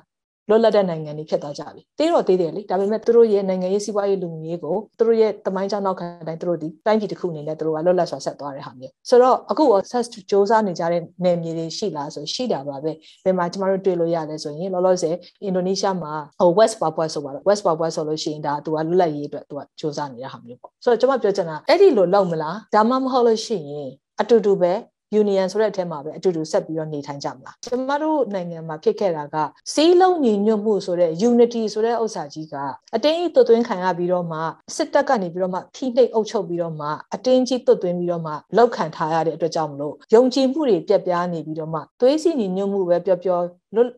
[0.49, 12.93] လွတ်လပ်တဲ့နိုင်ငံတွေဖြစ်သွားကြပြီတေးတော့တေးတယ်လေဒါပေမဲ့သူတို့ရဲ့နိုင်ငံရေးစီးပွားရေးလူမှုရေးကိုသူတို့ရဲ့တမိုင်းကြောင်းနောက်ခံတိုင်းသူတို့ဒီတိုင်းပြည်တစ်ခုအနေနဲ့သူတို့ကလွတ်လပ်စွာဆက်သွားတဲ့ဟာမျိုးဆိုတော့အခု access စ조사နေကြတဲ့နယ်မြေတွေရှိလားဆိုရှိတာပါပဲ
[13.25, 24.73] ဘယ်မှာကျမတို့တွေ့လို့ရလဲဆိုရင်လောလောဆယ်အင်ဒိုနီးရှားမှာဟို West Papua ဆိုပါတော့ West Papua ဆိုလို့ရှိရင်ဒါသူကလွတ်လပ်ရေးအတွက်သူက조사နေတဲ့ဟာမျိုးပေါ့ဆိုတော့ကျွန်မပြောချင်တာအဲ့ဒီလိုလောက်မလားဒါမှမဟုတ်လို့ရှိရင်အတူတူပဲ
[25.20, 29.36] union ဆိုတဲ့အထက်မှာပဲအတူတူဆက်ပြီးတော့နေထိုင်ကြမလားကျမတို့နိုင်ငံမှာဖြစ်ခဲ့တာက
[29.74, 32.56] စီးလုံးညီညွတ်မှုဆိုတဲ့ unity ဆိုတဲ့ဥစ္စာကြီးက
[32.96, 34.40] အတင်းကြီးသွတ်သွင်းခံရပြီးတော့မှ
[34.76, 43.44] စစ်တပ်ကနေပြီးတော့မှဖိနှိပ်အုပ်ချုပ်ပြီးတော့မှအတင်းကြီးသွတ်သွင်းပြီးတော့မှလောက်ခံထားရတဲ့အတွက်ကြောင့်မလို့ယုံကြည်မှုတွေပြက်ပြားနေပြီးတော့မှသွေးစီညီညွတ်မှုပဲပျော်ပျော်
[43.76, 43.90] လွတ်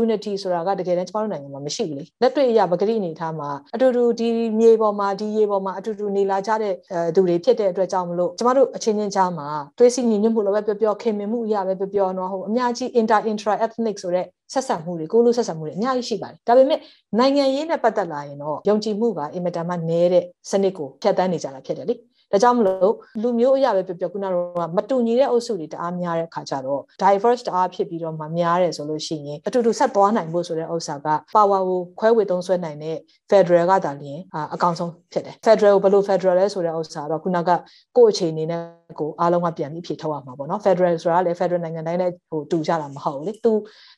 [0.00, 4.28] unity ဆိုတာကတကယ်တမ်းကျမတို့နိုင်ငံမှာမရှိဘူးလေလက်တွေ့အရာပဂရိအနေထားမှာအတူတူဒီ
[4.60, 6.74] မြေပေါ်မှာဒီရေပေါ်မှာအတူတူနေလာကြတဲ့
[7.14, 16.78] သူတွေဖြစ်တဲ့အတွက်ကြောင့်မလို့ကျမတို့အချင်းချင်းကြားမှာသွေးစီညီညွတ်မှုလည်းပဲပြောပြောခင်မင်မှုအရာပဲပြောပြောတော့ဟိုအများကြီး inter intra ethnic ဆိုတဲ့ဆက်ဆံမှုတွေကိုလိုဆက်ဆံမှုတွေအများကြီးရှိပါတယ်ဒါပေမဲ့
[17.18, 21.94] နိုင်ငံရေးနဲ့ပတ်သက်လာရင်တော့ယုံကြည်မှုကအင်မတန်မှနည်းတဲ့စနစ်ကိုဖျက်ဆီးနေကြတာဖြစ်တယ်လေ
[22.34, 32.96] ဒါကြောင့်မလို့လူမျိုးအရာပဲပြောပြောခုနကတော့မတူညီတဲ့အုပ်စုတွေတအားများတဲ့ခါကျတော့ diverse တအားဖြစ်ပြီးတော့မှများတယ်ဆိုလို့ရှိရင်အတူတူဆက်သွားနိုင်ဖို့ဆိုတဲ့ဥစ္စာက power ကိုခွဲဝေသုံးစွဲနိုင်တဲ့
[33.30, 34.20] federal ကသာလျှင်
[34.54, 37.50] အကောင်ဆုံးဖြစ်တယ် federal ကိုဘယ်လို federal လဲဆိုတဲ့ဥစ္စာတော့ခုနက
[37.96, 38.62] ကိုယ့်အခြေအနေနဲ့
[39.00, 43.52] ကိုအားလုံးကပြန်ပြီးဖြေထုတ်ရမှာပေါ့နော် federal ဆိုတာလည်း federal နိုင်ငံတိုင်းနဲ့ဟိုတူကြတာမဟုတ်ဘူးလေသူ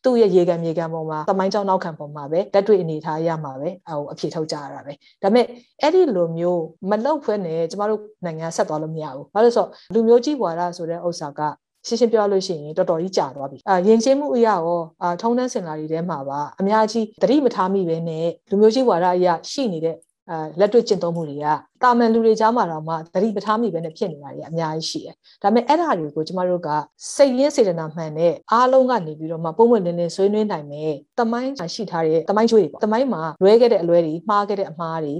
[0.04, 5.46] သူ့ရဲ့ရေကန်မြေကန်ပေါ်မှာသမိုင်းကြောင်းနောက်ခံပေါ်မှာပဲလက်တွေ့အနေထားရမှာပဲဟိုအဖြေထုတ်ကြရတာပဲဒါပေမဲ့
[5.82, 11.40] အဲ့ဒီလိုမျိုးမလောက်ဖွဲနဲ့ကျမတို့နိုင်ငံဆက်သွားလို့မရဘူးဘာလို့ဆိုလူမျိုးကြီးဘွာရဆိုတဲ့ဥစ္စာက
[11.86, 19.96] ရှင်းရှင်းပြောလို့ရှိရင်တော်တော်ကြီးကြာသွားပြီအာယဉ်ကျေးမှုအရာရောအာထုံးတန်းစင်လာတွေထဲမှာပါအများကြီးတတိမထားမိပဲနဲ့လူမျိုးကြီးဘွာရအရာရှိနေတဲ့
[20.30, 21.46] အဲလက်တွေ့ကျင့်သုံးမှုတွေက
[21.82, 26.68] တာမန်လူတွေကြားမှာတော့မှသတိပထားမိပဲနဲ့ဖြစ်နေတာတွေအများကြီးရှိတယ်။ဒါပေမဲ့အဲ့ဒါတွေကိုကျမတို့က
[27.14, 35.12] စိတ်ရင်းစေတနာမှန်နဲ့အားလုံးကနေပြီးတော့မှပုံမှန်လင်းလင်းဆွေးနွေးနိုင်မယ်။တမိုင်းရှိထားတဲ့တမိုင်းကျွေးတွေပေါ့။တမိုင်းမှာလွဲခဲ့တဲ့အလွဲတွေမှားခဲ့တဲ့အမှားတွေ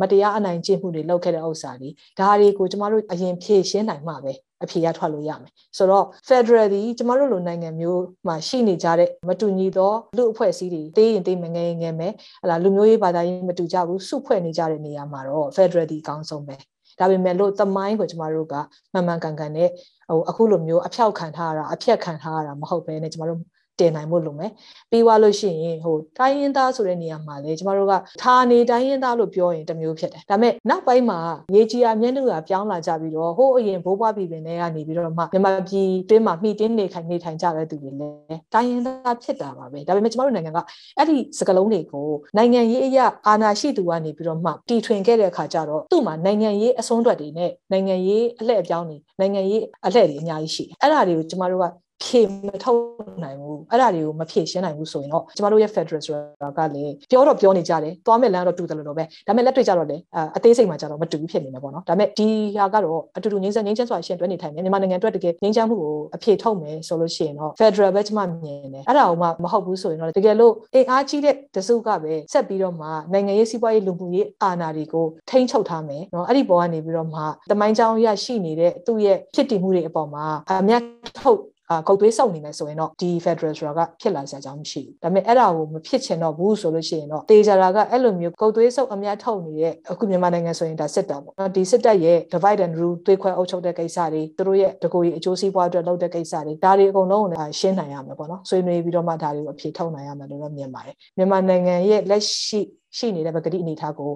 [0.00, 4.32] မတရားအနိုင်ကျင့်မှုတွေလုပ်ခဲ့တဲ့ဥစ္စာတွေဒါတွေကိုကျမတို့အရင်ဖြေရှင်းနိုင်မှပဲ
[4.64, 16.56] အဖြေရထွက်လို့ရမယ်ဆိုတော့ Federal ဒီကျမတို့လိုနိုင်ငံမျိုးမှာရှိနေကြတဲ့မတူညီသောလူအဖွဲ့အစည်းတွေတေးရင်တေးမငယ်ငယ်မယ်ဟလာလူမျိုးရေးဘာသာရေးမတူကြဘူးစုဖွဲ့နေကြတဲ့နေရာမှာတော့ Federal ဒီအကောင်းဆုံးပဲ
[16.98, 18.54] ဒါပေမဲ့လို့သမိုင်းကိုကျမတို့က
[18.92, 19.68] မှန်မှန်ကန်ကန်နဲ့
[20.08, 23.38] ဟိုအခုလိုမျိုးအဖြောက်ခံထားရတာအဖြက်ခံထားရတာမဟုတ်ဘဲနဲ့ကျမတို့
[23.82, 24.50] တတင်နိုင်ဖို့လိုမယ်
[24.90, 31.18] ပြီးသွားလို့ရှိရင်ဟိုတိုင်းရင်းသားဆိုတဲ့နေရာမှာလေကျမတို့ကဌာနေတိုင်းရင်းသားလို့ပြောရင်တစ်မျိုးဖြစ်တယ်ဒါပေမဲ့နောက်ပိုင်းမှာ
[31.54, 40.58] ရေကြီးအမျက်နှာကပြောင်းလာကြပြီးတော့ဟိုအရင်ဘိုးဘွားပြည်ပင်တွေကနေပြီးတော့မှမြန်မာပြည်တွင်းမှာမှီတင်းနေခိုင်နေထိုင်ကြတဲ့သူတွေလည်းတိုင်းရင်းသားဖြစ်တာပါပဲဒါပေမဲ့ကျမတို့နိုင်ငံက
[40.98, 51.64] အဲ့ဒီစကလုံးတွေကိုနိုင်ငံရေးအရာအာဏာရှိသူကနေပြီးတော့မှတီထွင်ခဲ့တဲ့အခါကျတော့သူ့မှာနိုင်ငံရေးအဆုံးထွက်တွေနဲ့နိုင်ငံရေးအလှည့်အပြောင်းတွေနိုင်ငံရေးအလှည့်တွေအများကြီးရှိတယ်အဲ့ဒါတွေကိုကျမတို့က
[52.02, 52.82] ဖြေမထုတ်
[53.24, 59.96] နိုင်ဘူးအဲ့ဒါတွေကိုမဖြေရှင်းနိုင်ဘူးဆိုရင်တော့ကျမတို့ရဲ့ Federal ဆိုတာကလည်းပြောတော့ပြောနေကြတယ်သွားမဲ့လမ်းတော့တူတယ်လို့တော့ပဲဒါပေမဲ့လက်တွေ့ကြတော့လေ
[60.36, 80.82] အသေးစိတ်မှကြတော့မတူဘူးဖြစ်နေမှာပေါ့နော်ဒါပေမဲ့ဒီဟာကတော့အတူတူငင်းဆက်ငင်းချက်ဆိုတာရှင်တွဲနေထိုင်မယ်မြန်မာနိုင်ငံအတွက်တကယ်ငင်းချမ်းမှုကိုအဖြေထုတ်မယ်ဆိုလို့ရှိရင်တော့ Federal ပဲကျမမြင်တယ်အဲ့ဒါကိုမှမဟုတ်ဘူးဆိုရင်တော့တကယ်လို့အင်အားကြီးတဲ့တစုကပဲဆက်ပြီးတော့မှနိုင်ငံရေးစီးပွားရေးလူမှုရေးအာဏာတွေကိုထိန်းချုပ်ထားမယ်နော်အဲ့ဒီပေါ်ကနေပြီးတော့မှတမိုင်းကြောင်းရရှိနေတဲ့သူ့ရဲ့ဖြစ်တည်မှုတွေအပေါ်မှာအမြတ်
[81.18, 81.51] ထုတ်အာ
[81.88, 102.60] ကုတ်သွေးစုံနေမယ်ဆိုရင်တော့ဒီ Federal ဆိုတာကဖြစ်လာစရာအကြောင်းမရှိဘူးဒါပေမဲ့အဲ့ဒါကိုမဖြစ်ချင်တော့ဘူးဆိုလို့ရှိရင်တော့တေချာတာကအဲ့လိုမျိုးကုတ်သွေးစုံအများထုတ်နေတဲ့အခုမြန်မာနိုင်ငံဆိုရင်ဒါစစ်တပ်ပေါ့နော်ဒီစစ်တပ်ရဲ့ divide and rule သွေးခွဲအုပ်ချုပ်တဲ့ကိစ္စတွေသူတို့ရဲ့တကူကြီးအကျိုးစီးပွားအတွက်လုပ်တဲ့ကိစ္စတွေဒါတွေအကုန်လုံးကိုရှင်းနိုင်ရမယ်ပေါ့နော်ဆွေးနွေးပြီးတော့မှဒါတွေကိုအဖြေထုတ်နိုင်ရမယ်လို့တော့မြင်ပါတယ်မြန်မာနိုင်ငံရဲ့လက်ရှိ
[102.98, 104.12] ရှိနေတဲ့ပကတိအနေအထားကို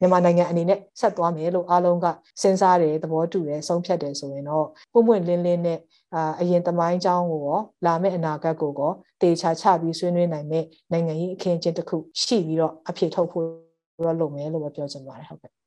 [0.00, 5.78] မြန်မာနိုင်ငံအနေနဲ့ဆက်သွားမယ်လို့အားလုံးကစဉ်းစားတယ်သဘောတူတယ်ဆုံးဖြတ်တယ်ဆိုရင်တော့ပုံမှန်လင်းလင်းနဲ့
[6.14, 13.44] အာအရင်သမိုင်းကြောင်းကိုရောလာမယ့်အနာဂတ်ကိုရောတေချာချပြီးဆွေးနွေးနိုင်မယ့်နိုင်ငံရေးအခင်းအကျင်းတစ်ခုရှိပြီးတော့အပြေထုတ်ဖို့
[14.04, 15.65] တော့လုပ်မယ်လို့ပဲပြောချင်ပါတယ်ဟုတ်ကဲ့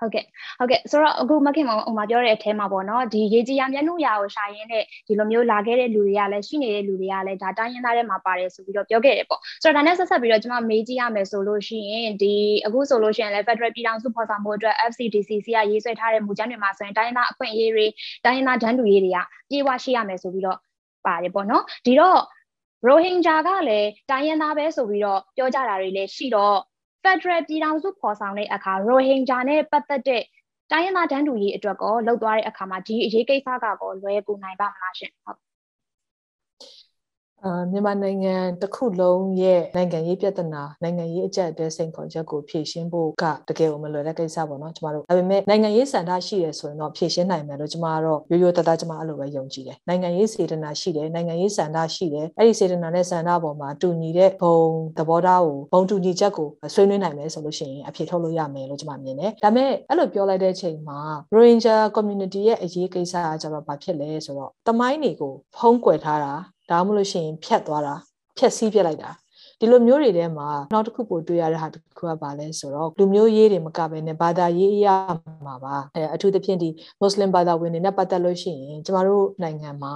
[0.00, 0.24] ဟုတ်ကဲ့
[0.58, 12.34] ဟုတ်ကဲ့ဆိုတော့အခုမခင်မောင်ဟိုမှာပြောတဲ့အထဲမှာပေါ့နော်ဒီရေကြီးရမျက်နှာရာကိုရှာရင်းနဲ့ဒီလိုမျိုးလာခဲ့တဲ့လူတွေကလည်းရှိနေတဲ့လူတွေကလည်းဒါတိုင်းရင်းသားတွေမှာပါတယ်ဆိုပြီးတော့ပြောခဲ့တယ်ပေါ့ဆိုတော့ဒါနဲ့ဆက်ဆက်ပြီးတော့ကျွန်မမေးကြည့်ရမယ်ဆိုလို့ရှိရင်ဒီ
[12.66, 17.86] အခုဆိုလို့ရှိရင်လည်း Federal ပြည်ထောင်စုဖော်ဆောင်မှုအတွက် FCDCC ကရေးဆွဲထားတဲ့မူကြမ်းတွေမှာဆိုရင်တိုင်းရင်းသားအခွင့်အရေးတွေ
[18.24, 19.18] တိုင်းရင်းသားဒန်းတူရေးတွေက
[19.50, 20.58] ပြေဝရှိရမယ်ဆိုပြီးတော့
[21.06, 22.20] ပါတယ်ပေါ့နော်ဒီတော့
[22.86, 26.58] ရိုဟင်ဂျာကလည်းတိုင်းရင်းသားပဲဆိုပြီးတော့ပြောကြတာတွေလည်းရှိတော့
[27.02, 30.22] Federal ပြည်ထောင်စုဖော်ဆောင်တဲ့အခါ Rohingya နဲ့ပတ်သက်တဲ့
[30.70, 35.47] တိုင်းရင်းသားတန်းတူရေးအတွက်ကောလှုပ်သွားတဲ့အခါမှာဒီအရေးကိစ္စကကောလွယ်ကူနိုင်ပါမလားရှင်ဟုတ်
[37.44, 54.58] အာမြန်မာနိုင်ငံတစ်ခုလုံးရဲ့နိုင်ငံရေးပြဿနာနိုင်ငံရေးအကြက်အတဲစိန်ခေါ်ချက်ကိုဖြေရှင်းဖို့ကတကယ်ကိုမလွယ်တဲ့ကိစ္စပေါ့နော်ကျမတို့ဒါပေမဲ့နိုင်ငံရေးစံထားရှိရဆိုရင်တော့ဖြေရှင်းနိုင်မယ်လို့ကျမကတော့ရိုးရိုးတသားကျမအဲ့လိုပဲယုံကြည်တယ်နိုင်ငံရေးစေတနာရှိတယ်နိုင်ငံရေးစံထားရှိတယ်အဲ့ဒီစေတနာနဲ့စံထားပေါ်မှာတူညီတဲ့ဘုံ
[54.98, 61.00] သဘောထားကိုဘုံတူညီချက်ကိုဆွေးနွေးနိုင်မယ်ဆိုလို့ရှိရင်အဖြေထုတ်လို့ရမယ်လို့ကျမမြင်တယ်ဒါပေမဲ့အဲ့လိုပြောလိုက်တဲ့ချိန်မှာ
[61.38, 66.34] Ranger community ရဲ့အရေးကိစ္စကကျတော့ဘာဖြစ်လဲဆိုတော့တမိုင်းတွေကိုဖုံးကွယ်ထားတာ
[66.70, 67.94] ဒါမှမဟုတ်လို့ရှိရင်ဖြတ်သွားတာ
[68.36, 69.10] ဖြတ်စည်းပြလိုက်တာ
[69.60, 74.96] ဒီလိုမျိုးတွေထဲမှာနောက်တစ်ခုပိုတွေ့ရတဲ့ဟာတစ်ခုကပါလဲဆိုတော့လူမျိုးရေးတွေမကဘဲနဲ့ဘာသာရေးအရာ
[75.46, 76.68] မှာပါအဲအထူးသဖြင့်ဒီ
[77.00, 79.92] မွတ်စလင်ဘာသာဝင်တွေနဲ့ပတ်သက်လို့ရှိရင်ကျမတို့နိုင်ငံမှာ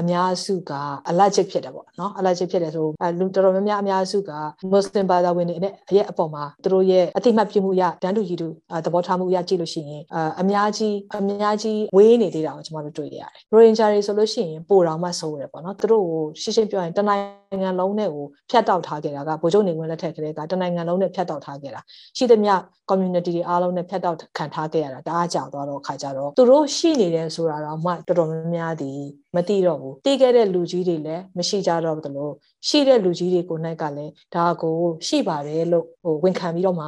[0.00, 0.72] အများစုက
[1.08, 2.86] အလတ်ချစ်ဖြစ်တယ်ပေါ့နော်အလတ်ချစ်ဖြစ်တယ်ဆို
[3.18, 4.30] လူတော်တော်များများအများစုက
[4.70, 8.48] မွတ်စလင်ဘာသာဝင်တွေနဲ့အရက်အပေါ်မှာသူတို့ရဲ့အတိမတ်ပြုမှုရတန်းတူကြီးတူ
[8.84, 10.02] သဘောထားမှုရကြည့်လို့ရှိရင်
[10.40, 21.80] အများကြီးအများကြီးဝေးနေသေးတာကိုကျမတို့တွေ့ရတယ်ရိုဟင်ဂျာတွေဆိုလို့ရှိရင်ပိုတော်မှဆိုးတယ်ပေါ့နော်သူတို့ကိုရှင်းရှင်းပြောရင်တနိုင်ငံလုံးနဲ့ကိုဖြတ်တောက်ထားခဲ့တာကဗိုလ်ချုပ်နေဝင်လက်ထက်ကလေးကတနိုင်ငံလုံးနဲ့ဖြတ်တောက်ထားခဲ့တာ
[22.16, 22.54] ရှိသမျှ
[22.90, 28.92] community တွေအားလုံးနဲ့ဖြတ်တောက်ခံထားခဲ့ရတာတအားကြောက်သွားတော့ခါကြတော့သူတို့ရှိနေတယ်ဆိုတာတော့မှတော်တော်များများဒီ
[29.36, 32.32] မသိတော့ဘူးတီးခဲ့တဲ့လူကြီးတွေလည်းမရှိကြတော့ဘူးလို့
[32.68, 34.76] ရှိတဲ့လူကြီးတွေကိုနိုင်ကလည်းဒါကို
[35.08, 36.86] ရှိပါတယ်လို့ဟိုဝန်ခံပြီးတော့မှ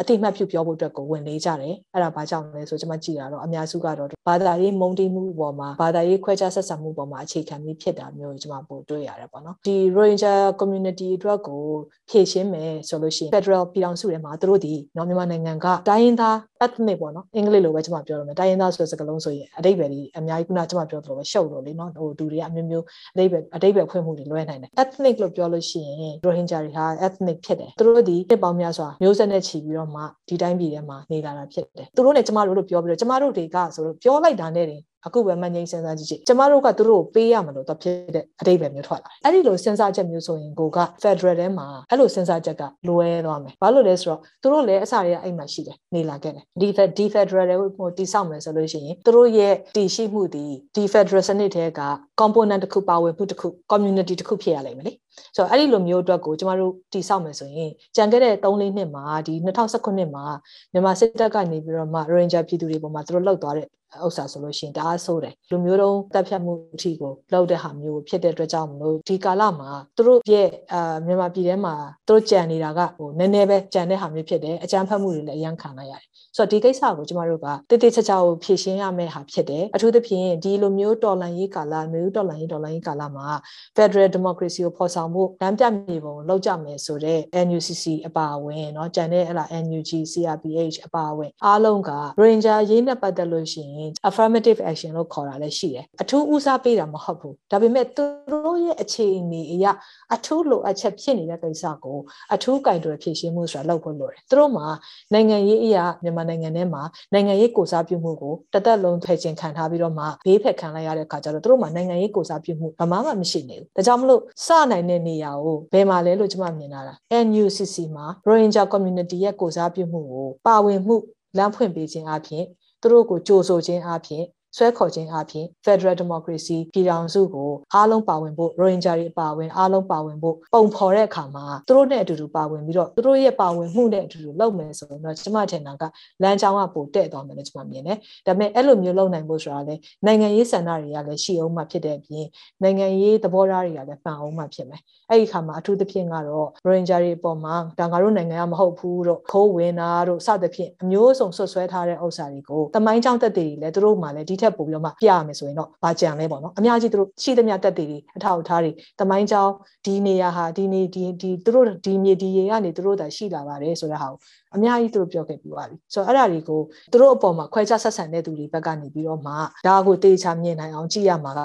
[0.00, 11.62] အတိမတ်ပြုပြောဖို့အတွက်ကိုဝင်လေးကြတယ်အဲ့ဒါဘာကြောင့်လဲဆိုကျွန်မကြည့်တာတော့အများစုကတော့ဘာသာရေးမုံတီးမှုပေါ်မှာဘာသာရေးခွဲခြားဆက်ဆံမှုပေါ်မှာအခြေခံပြီးဖြစ်တာမျိုးကျွန်မပို့တွေ့ရတယ်ပေါ့နော်ဒီ Ranger community အတွက်ကို
[12.10, 47.46] ဖြည့်ရှင်းမယ်ဆိုလို့ရှိရင် Federal ပြည်ထောင်စုထဲမှာသူတို့ဒီနော်မြန်မာနိုင်ငံကတိုင်းရင်းသား ethnic ပေါ့နော်အင်္ဂလိပ်လိုပဲကျွန်မပြောရမယ်တိုင်းရင်းသားဆိုတဲ့စကားလုံးဆိုရင်အတိတ်ပဲဒီအများကြီးခုနကျွန်မပြောသလိုပဲရှုပ်လို့လေနော်ဟိုလူတွေကအမျိုးမျိုးအတိတ်ပဲအတိတ်ပဲဖွင့်မှုတွေလွဲနိုင်တယ် ethnic လို့ပြောလို့ရှိရင် Rohingya တွေဟာ ethnic ဖြစ်တယ်သူတို့ဒီနှစ်ပေါင်းများစွာမျိုးဆက်နဲ့ချီပြီးတော့မှဒီတိုင်းပြည်ထဲမှာနေလာတာဖြစ်တယ်သူတို့နဲ့ကျမတို့လို့ပြောပြီးတော့ကျမတို့တွေကဆိုလို့ပြောလိုက်တာနဲ့တင် အခုပဲမငိမ့်စဉ်းစားကြည့်ကြည့်ကျမတို့ကသူတို့ကိုပေးရမလို့တော့ဖြစ်တဲ့အတိတ်ပဲမျိုးထွက်လာအဲ့ဒီလိုစဉ်းစားချက်မျိုးဆိုရင်ကိုက Federal ထဲမှာအဲ့လိုစဉ်းစားချက်ကလွဲသွားမယ်ဘာလို့လဲဆိုတော့သူတို့လည်းအစတွေကအဲ့မှာရှိတယ်နေလာခဲ့တယ်ဒီ D Federal
[47.50, 51.80] တွေကိုတိစောက်မယ်ဆိုလို့ရှိရင်သူတို့ရဲ့တည်ရှိမှုဒီ D Federal စနစ်ထဲက
[52.20, 54.92] component တစ်ခုပါဝင်မှုတစ်ခု community တစ်ခုဖြစ်ရလိမ့်မယ်လေ
[55.36, 60.24] ဆိုတော့အဲ့ဒီလိုမျိုးအတွက်ကိုကျမတို့တိစောက်မယ်ဆိုရင်ကြံခဲ့တဲ့3လေးနှစ်မှာဒီ2019မှာ
[60.72, 63.66] မြန်မာစစ်တပ်ကနေပြီးတော့မှ Ranger ပြည်သူတွေပေါ်မှာသူတို့လောက်သွားတဲ့
[64.03, 71.75] ဥစ္စာဆိုလို့ရှိရင်တအားဆိုးတယ်လူမျိုးတုံးတက်ဖြတ်မှုအထီကိုလောက်တဲ့ဟာမျိုးဖြစ်တဲ့အတွက်ကြောင့်မလို့ဒီကာလမှာသူတို့ရဲ့အာမြန်မာပြည်ထဲမှာ
[72.07, 83.27] သူတို့ကြံနေတာကဟိုနည်းနည်းပဲကြံတဲ့ဟာမျိုးဖြစ်တယ်အကြမ်းဖက်မှုတွေလည်းအရန်ခံလိုက်ရတယ်ဆိုတော့ဒီကိစ္စကိုကျမတို့ကတိတိကျကျကိုဖြေရှင်းရမယ့်ဟာဖြစ်တယ်အထူးသဖြင့်ဒီလိုမျိုးတော်လှန်ရေးကာလမျိုးတော်လှန်ရေးတော်လှန်ရေးကာလမှာ
[83.75, 91.91] Federal Democracy ကိုဖော်ဆောင်ဖို့လမ်းပြမြေပုံလောက်ကြမယ်ဆိုတော့ NUCC အပါအဝင်เนาะကြံတဲ့ဟလာ NUG CRPH အပါအဝင်အားလုံးက
[92.23, 99.66] Ranger ရေးနဲ့ပတ်သက်လို့ရှိရင် င် affirmative action လို့ခေါ်တာလည်းရှိတယ်အထူးဦးစားပေးတာမဟုတ်ဘူးဒါပေမဲ့သူတို့ရဲ့အခြေအနေအရ
[100.14, 101.98] အထူးလိုအပ်ချက်ဖြစ်နေတဲ့ကိစ္စကို
[102.34, 104.66] အထူးကင်တွယ်ဖြည့်ရှင်းမှုဆိုတာလုပ်ဖို့လိုတယ်သူတို့မှာ
[105.12, 116.94] နိုင်ငံရေးအရာမြန်မာနိုင်ငံထဲမှာနိုင်ငံရေးကိုစားပြုမှုကိုတသက်လုံးဖယ်ကျင်ခံထားပြီးတော့မှဘေးဖက်ခံလိုက်ရတဲ့အခါကျတော့သူတို့မှာနိုင်ငံရေးကိုစားပြုမှုဘာမှမရှိနေဘူးဒါကြောင့်မလို့စနိုင်တဲ့နေရာကိုဘယ်မှာလဲလို့ကျွန်မမြင်လာတာ
[117.26, 120.96] NUCC မှာ Rohingya community ရဲ့ကိုစားပြုမှုကိုပါဝင်မှု
[121.38, 122.44] လမ်းဖွင့်ပေးခြင်းအပြင်
[122.80, 124.24] သူတို့ကိုကြိုဆိုခြင်းအပြင်
[124.56, 135.82] ဆွဲခေါ်ခြင်းအပြင် Federal Democracy ပြည်ထောင်စုကိုအားလုံးပါဝင်ဖို့ Ranger တွေပါဝင်အားလုံးပါဝင်ဖို့ပုံဖော်တဲ့အခါမှာသူတို့နဲ့အတူတူပါဝင်ပြီးတော့သူတို့ရဲ့ပါဝင်မှုနဲ့အတူတူလုပ်မယ်ဆိုတော့ကျွန်မထင်တာက
[136.22, 139.74] လမ်းကြောင်းကပိုတဲ့သွားမယ်လို့ကျွန်မမြင်တယ်။ဒါပေမဲ့အဲ့လိုမျိုးလုပ်နိုင်ဖို့ဆိုတာလေ
[140.06, 142.26] နိုင်ငံရေးစံနာတွေကလည်းရှိအောင်မှဖြစ်တဲ့အပြင်
[142.62, 159.52] နိုင်ငံရေးသဘောထားတွေကလည်းပန်အောင်မှဖြစ်မယ်။အဲ့ဒီအခါမှာအထူးသဖြင့်ကတော့ Ranger တွေအပေါ်မှာဒါငါတို့နိုင်ငံကမဟုတ်ဘူးတို့ခိုးဝင်တာတို့စသဖြင့်အမျိုးစုံဆွဆွဲထားတဲ့ဥစ္စာတွေကိုတမိုင်းကြောင်းတက်တွေလည်းသူတို့မှလည်းဒီထက်ပိုပြီးတော့မှပြရမယ်ဆိုရင်တော့ဘာကြံလဲပေါ့နော်အများကြီးသူတို့ရှိသမျှတက်တွေအထောက်အထားတွေတမိုင်းကြောင်း
[159.86, 164.18] ဒီနေရာဟာဒီနေဒီဒီသူတို့ဒီမြေဒီရေကနေသူတို့သာရှိလာပါတယ်ဆိုတဲ့ဟာကို
[164.54, 166.60] အများကြီးသူတို့ပြောခဲ့ပြီးပါပြီဆိုတော့အဲ့ဒါတွေကို
[166.92, 169.32] သူတို့အပေါ်မှာခွဲခြားဆက်ဆံတဲ့သူတွေဘက်ကနေပြီးတော့မှ
[169.66, 171.40] ဒါကိုတေချာမြင်နိုင်အောင်ကြည့်ရမှာက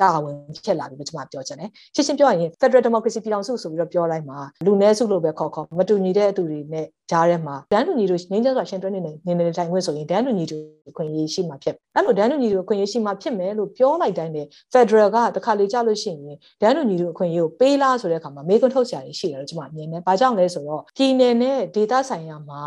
[0.00, 22.62] တာဝန်ဖြစ်လာပြီလို့ကျွန်မပြောချင်တယ်ရှင်းရှင်းပြောရင် Federal Democracy ပြည်အောင်စုဆိုပြီးတော့ပြောလိုက်မှာလူနည်းစုလို့ပဲခေါ်ခေါ်မတူညီတဲ့အသူတွေနဲ့ ကြားထဲမှာဒန်းလူညီတို့ငင်းကြစွာရှင်တွဲနေနေနေတိုင်ခွင့်ဆိုရင်ဒန်းလူညီတို့အခွင့်အရေးရှိမှာဖြစ်အဲ့လိုဒန်းလူညီတို့အခွင့်အရေးရှိမှာဖြစ်မယ်လို့ပြောလိုက်တိုင်းနဲ့ Federal ကတခါလေကြလို့ရှိရင်ဒန်းလူညီတို့အခွင့်အရေးကိုပေးလားဆိုတဲ့အခါမှာမေးခွန်းထုတ်စရာရှိတယ်လို့ကျွန်မမြင်တယ်။ဘာကြောင့်လဲဆိုတော့ပြည်နယ်နဲ့ data ဆိုင်ရာမှာ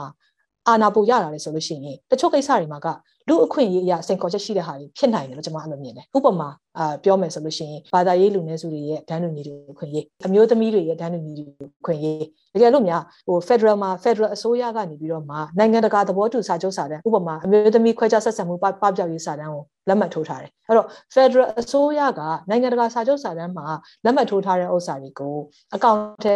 [0.67, 2.87] အာဏာပိုရတာလေဆိုလို့ရှိရင်တချို့ကိစ္စတွေမှာက
[3.27, 11.45] လူအခွင့်အရေးအရာစိန်ခေါ်ချက်ရှိတဲ့ဟာတွေဖြစ်နိုင်တယ်လို့ကျွန်မအဲ့လိုမြင်တယ်ဥပမာအာပြောမယ်ဆိုလို့ရှိရင်ဘာသာရေးလူနည်းစုတွေရဲ့ဒန်းလူညီတွေခွင့်ရေးအမျိုးသမီးတွေရဲ့ဒန်းလူညီတွေ
[11.85, 23.67] ခွင့်ရေးတကယ်လို့များဟို Federal မှာ Federal အစိုးရကနေပြီးတော့မှနိုင်ငံတကာသဘောတူစာချုပ်စာတမ်းဥပမာအမျိုးသမီးခွဲခြားဆက်ဆံမှုပပပြောက်ရေးစာတမ်းကိုလက်မှတ်ထိုးထားတယ်အဲ့တော့ Federal အစိုးရကနိုင်ငံတကာစာချုပ်စာတမ်းမှာ
[24.05, 25.37] လက်မှတ်ထိုးထားတဲ့ဥစ္စာတွေကို
[25.75, 26.33] အကောင့်ထဲ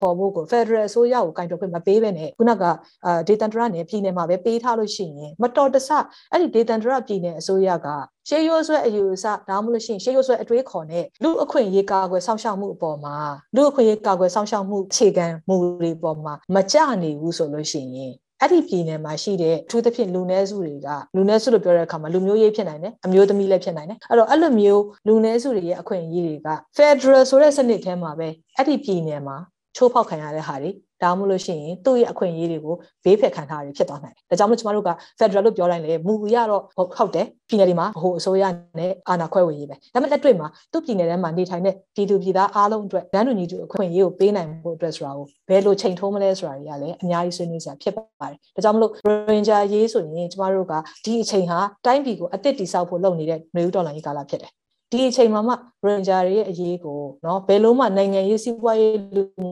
[0.00, 2.62] ပေါ်ဖို့ကို Federal အစိုးရကိုကင်တွယ်ခွင့်မပေးဘဲနဲ့ခုနက
[3.06, 5.90] အာဒေသန္တရနဲ့ပြည်နယ်မှာပဲပေးထားလို့ရှိရင်မတော်တဆ
[6.32, 7.88] အဲ့ဒီဒေသန္တရပြည်နယ်အစိုးရက
[8.28, 13.16] ရှေးရိုးဆွဲအယူအဆဒါမှမဟုတ်ရှင်ရှေးရိုးဆွဲအတွေးခေါ်နဲ့လူအခွင့်အရေးကာကွယ်ဆောင်ရှောက်မှုအပေါ်မှာ
[13.56, 29.36] လူအခွင့်အရေးကာကွယ်ဆောင်ရှောက်မှုအခြေခံမှုတွေပေါ်မှာမကြနေဘူးဆိုလို့ရှိရင်အဲ့ဒီပြည်နယ်မှာရှိတဲ့ထူးသဖြင့်လူနည်းစုတွေကလူနည်းစုလို့ပြောတဲ့အခါမှာလူမျိုးရေးဖြစ်နိုင်တယ်အမျိုးသမီးလည်းဖြစ်နိုင်တယ်အဲ့တော့အဲ့လိုမျိုးလူနည်းစုတွေရဲ့အခွင့်အရေးတွေက Federal ဆိုတဲ့စနစ်ထဲမှာပဲအဲ့ဒီပြည်နယ်မှာ
[29.76, 30.70] ချိုးဖောက်ခံရတဲ့ဟာတွေ
[31.02, 38.44] ဒါမှမဟုတ်လို့ရှိရင်သူ့ရဲ့အခွင့်အရေးတွေကိုဘေးဖယ်ခံထားရဖြစ်သွားနိုင်တယ်။ဒါကြောင့်မို့ကျမတို့က Federal လို့ပြောလိုက်လေမူရတော့ဟုတ်တယ်ပြည်နယ်တွေမှာဟိုအစိုးရ
[38.78, 48.92] နဲ့အာဏာခွဲဝေရေးပဲ။ဒါပေမဲ့လက်တွေ့မှာသူ့ပြည်နယ်ထဲမှာနေထိုင်တဲ့ပြည်သူပြည်သားအားလုံးအတွက်ဒန်းတူညီတူအခွင့်အရေးကိုပေးနိုင်ဖို့အတွက်ဆိုတာကိုဘယ်လိုချိန်ထိုးမလဲဆိုတာတွေကလည်းအများကြီးဆွေးနွေးစရာဖြစ်ပါတယ်။ဒါကြောင့်မလို့
[49.30, 50.72] Ranger ရေးဆိုရင်ကျမတို့က
[51.04, 54.52] ဒီအချိန်ဟာတိုင်းပြည်ကိုအသစ်တိဆောက်ဖို့လုပ်နေတဲ့ຫນွေဦးတော်လှန်ရေးကာလဖြစ်တယ်။
[54.91, 55.53] ဒီအချိန်မှာမှ
[55.87, 59.51] ranger တွေရဲ့အရေးကိုเนาะဘယ်လုံးမှနိုင်ငံရေးစီးပွားရေးလူမှု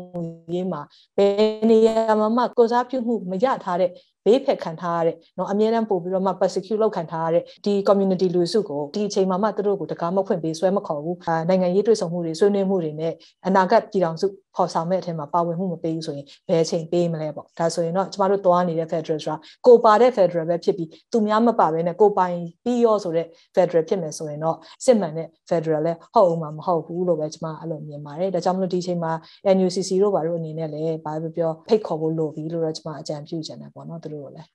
[0.54, 0.82] ရေးမှာ
[1.18, 3.89] ဘယ်နေရာမှာမှကိုစားပြုမှုမရထားတဲ့
[4.26, 13.13] ဘေးဖက်ခံထားရတဲ့เนาะအမြဲတမ်းပို့ပြီးတော့မှ persecute လုပ်ခံထားရတဲ့ဒီ community လူစုကိုဒီအချိန်မှာမှသူတို့ကိုတကားမဖွင့်ပေးဆွဲမခေါ်ဘူးအာနိုင်ငံရေးတွေ့ဆုံမှုတွေဆွေးနွေးမှုတွေနဲ့
[13.48, 19.37] အနာဂတ်ပြည်တော်စု ဖော်ဆောင်မဲ့အထက်မှာပါဝင်မှုမပေးဘူးဆိုရင်ဘယ်အချိန်ပေးမလဲပေါ့ဒါဆိုရင်တော့ကျမတို့သွားနေတဲ့ Federal ဆိုတာ
[19.67, 29.12] ကိုပါတဲ့ Federal ပဲဖြစ်ပြီးသူများမပါဘဲနဲ့ကိုပိုင်ပြီးရောဆိုတဲ့ Federal ဖြစ်မယ်ဆိုရင်တော့စစ်မှန်တဲ့ Federal လည်းဟုတ်အောင်မှာမဟုတ်ဘူးလို့ပဲကျမအဲ့လိုမြင်ပါတယ်ဒါကြောင့်မလို့ဒီအချိန်မှာ
[29.57, 34.49] NUCC တို့ဘာလို့အနေနဲ့လည်းဘာပဲပြောဖိတ်ခေါ်ဖို့လိုပြီလို့တော့ကျမအကြံပြုချင်တယ်ပေါ့နော်သူတို့ကိုလည်း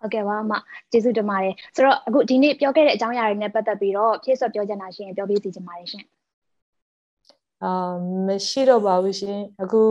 [0.00, 0.52] ဟုတ်ကဲ့ပါအမ
[0.90, 6.04] ကျေးဇူးတင်ပါတယ်ဆိုတော့အခုဒီနေ့ပြောခဲ့တဲ့အကြောင်းအရာတွေနဲ့ပတ်သက်ပြီးတော့ဖြည့်ဆွတ်ပြောချင်တာရှင်ပြောပြစီချင်ပါတယ်ရှင်
[7.63, 7.93] အာ
[8.27, 9.81] မရှိတော့ပါဘူးရှင်အခု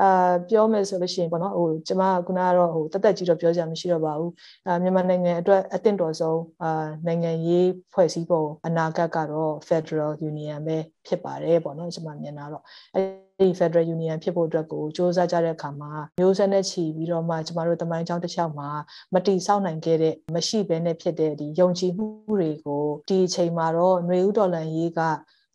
[0.00, 4.32] အာပြောမယ်ဆိုလို့ရှိရင်ပေါ့နော်ဟိုကျမကခုနကတော့ဟိုတက်တက်ကြီးတော့ပြောကြမရှိတော့ပါဘူး
[4.66, 6.70] အာမြန်မာနိုင်ငံအတွက်အသင့်တော်ဆုံးအာ
[7.06, 12.64] နိုင်ငံရေးဖွဲ့စည်းပုံအနာဂတ်ကတော့ Federal Union ပဲဖြစ်ပါတယ်ပေါ့နော်ကျမမြင်တာတော့
[12.94, 13.02] အဲ
[13.40, 18.70] ဒီ Federal Union ဖြစ်ဖို့အတွက်ကိုစ조사ကြတဲ့အခါမှာမျိုးဆက်နဲ့ချီပြီးတော့မှကျမတို့တမိုင်းကြောင်းတစ်လျှောက်မှာ
[19.14, 22.06] မတိဆောက်နိုင်ခဲ့တဲ့မရှိဘဲနဲ့ဖြစ်တဲ့ဒီယုံကြည်မှု
[22.40, 25.02] တွေကိုဒီအချိန်မှာတော့ຫນွေဥတော်လန်ရေးက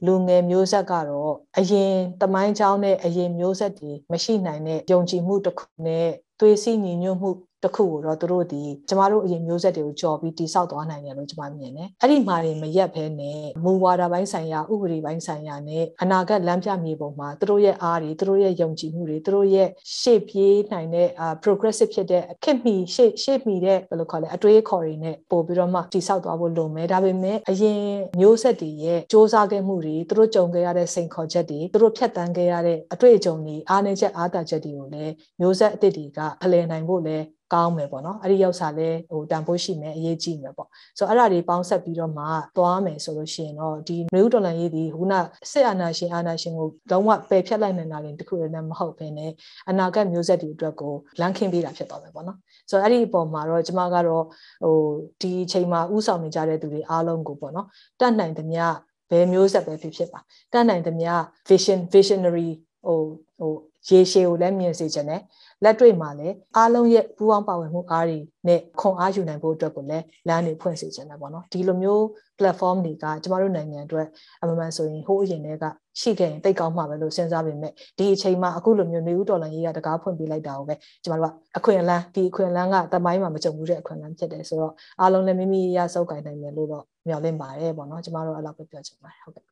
[0.06, 6.06] လူငယ်မျိုးဆက်ကတော့အရင်တမိုင်းချောင်းနဲ့အရင်မျိုးဆက်တွေမရှိနိုင်တဲ့ယုံကြည်မှုတစ်ခုနဲ့
[6.40, 7.30] သွေးစည်းညီညွတ်မှု
[7.64, 19.68] တစ်ခုကိုတော့သူတို့ဒီကျမတို့အရင်မျိုးဆက်တွေကိုကြော်ပြီးတိဆောက်သွားနိုင်တယ်လို့ကျမမြင်တယ်အဲ့ဒီမှာတွေမရက်ဘဲနဲ့မူဝါဒပိုင်းဆိုင်ရာဥပဒေပိုင်းဆိုင်ရာနဲ့အနာဂတ်လမ်းပြမြေပုံမှာသူတို့ရဲ့အားတွေသူတို့ရဲ့ယုံကြည်မှုတွေသူတို့ရဲ့
[20.00, 21.08] ရှေ့ပြေးနိုင်တဲ့
[21.42, 27.82] progressive ဖြစ်တဲ့အခက်မီရှေ့ရှေ့မီတဲ့ဘယ်လိုခေါ်လဲအတွေးခေါ်တွေနဲ့ပို့ပြီးတော့မှတိဆောက်သွားဖို့လိုမယ်ဒါပေမဲ့အရင်
[28.20, 42.24] မျိုးဆက်တွေရဲ့စ조사ခဲ့မှုတွေသူတို့ကြုံခဲ့ရတဲ့စိန်ခေါ်ချက်တွေသူတို့ဖြတ်တန်းခဲ့ရတဲ့အတွေ့အကြုံတွေအားနည်းချက်အားသာချက်တွေကိုလည်းမျိုးဆက်အသစ်တွေကဖလှယ်နိုင်ဖို့လည်းကောင်းမယ်ပေါ့နော်အဲ့ဒီရောက်စားလဲဟိုတန်ဖိုးရှိမယ်အရေးကြီးမယ်ပေါ့ဆိုတော့အဲ့ဒါတွေပေါင်းဆက်ပြီးတော့မှ
[42.56, 45.14] သွားမယ်ဆိုလို့ရှိရင်တော့ဒီမျိုးတော်လန်ရေးဒီခုန
[45.52, 49.30] စစ်အာဏာရှင်အာဏာရှင်ကိုလုံးဝပယ်ဖြတ်လိုက်နိုင်တာလည်းတခုလည်းမဟုတ်ဘဲနဲ့
[49.70, 52.38] အနာဂတ်မျိုးဆက်တွေအတွက်ကိုလမ်းခင်းပေးတာဖြစ်သွားမယ်ပေါ့နော်
[52.70, 54.24] ဆိုတော့အဲ့ဒီအပေါ်မှာတော့ကျမကတော့
[54.64, 54.76] ဟို
[55.20, 57.66] ဒီအချိန်မှာဥဆောင်နေကြတဲ့သူတွေအားလုံးကိုပေါ့နော်
[58.00, 58.64] တတ်နိုင်သမျှ
[59.10, 60.20] ဘယ်မျိုးဆက်ပဲဖြစ်ဖြစ်ပါ
[60.52, 61.12] တတ်နိုင်သမျှ
[61.48, 62.50] vision visionary
[62.86, 63.00] ဟို
[63.38, 63.52] ဟို
[63.88, 65.22] ရေရှည်ကိုလည်းမြင်စေချင်တယ်
[65.64, 68.18] လက်တွေ့မှာလည်းအားလုံးရဲ့ပူးပေါင်းပါဝင်မှုအားတွေ
[68.48, 72.02] နဲ့ခွန်အားယူနိုင်ဖို့အတွက်ကိုလည်းလမ်းတွေဖွင့်စေချင်တယ်ပေါ့နော်ဒီလိုမျိုး
[72.38, 74.06] platform တွေကကျမတို့နိုင်ငံအတွက်
[74.42, 75.64] အမှန်မှန်ဆိုရင်ဟိုးအရင်တည်းက
[76.00, 89.44] ရှိခဲ့ရင်တိတ်ကောင်းမှာပဲလို့စဉ်းစားပေမဲ့ဒီအချိန်မှာအခုလိုမျိုးနေဦးတော်လန်ရေးကတကားဖွင့်ပေးလိုက်တာကိုပဲကျမတို့ကအခွင့်အလမ်းဒီအခွင့်အလမ်းကတမိုင်းမှာမကြုံဘူးတဲ့အခွင့်အလမ်းဖြစ်တယ်ဆိုတော့အားလုံးလည်းမိမိရစောက်ကင်နိုင်မယ်လို့တော့မျှော်လင့်ပါတယ်ပေါ့နော်ကျမတို့အဲ့လောက်ပဲပြောချင်ပါတယ်ဟုတ်ကဲ့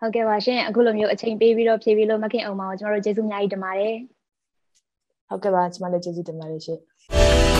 [0.00, 3.96] ဟုတ်ကဲ့ပါရှင်အခုလိုမျိုးအချိန်ပေးပြီးတော့ဖြည့်ပြီးလို့မခင်အောင်ပါကိုကျမတို့ကျေးဇူးအများကြီးတင်ပါတယ်
[5.28, 7.55] ဟုတ်ကဲ့ပါကျမလည်းကျေးဇူးတင်ပါတယ်ရှင်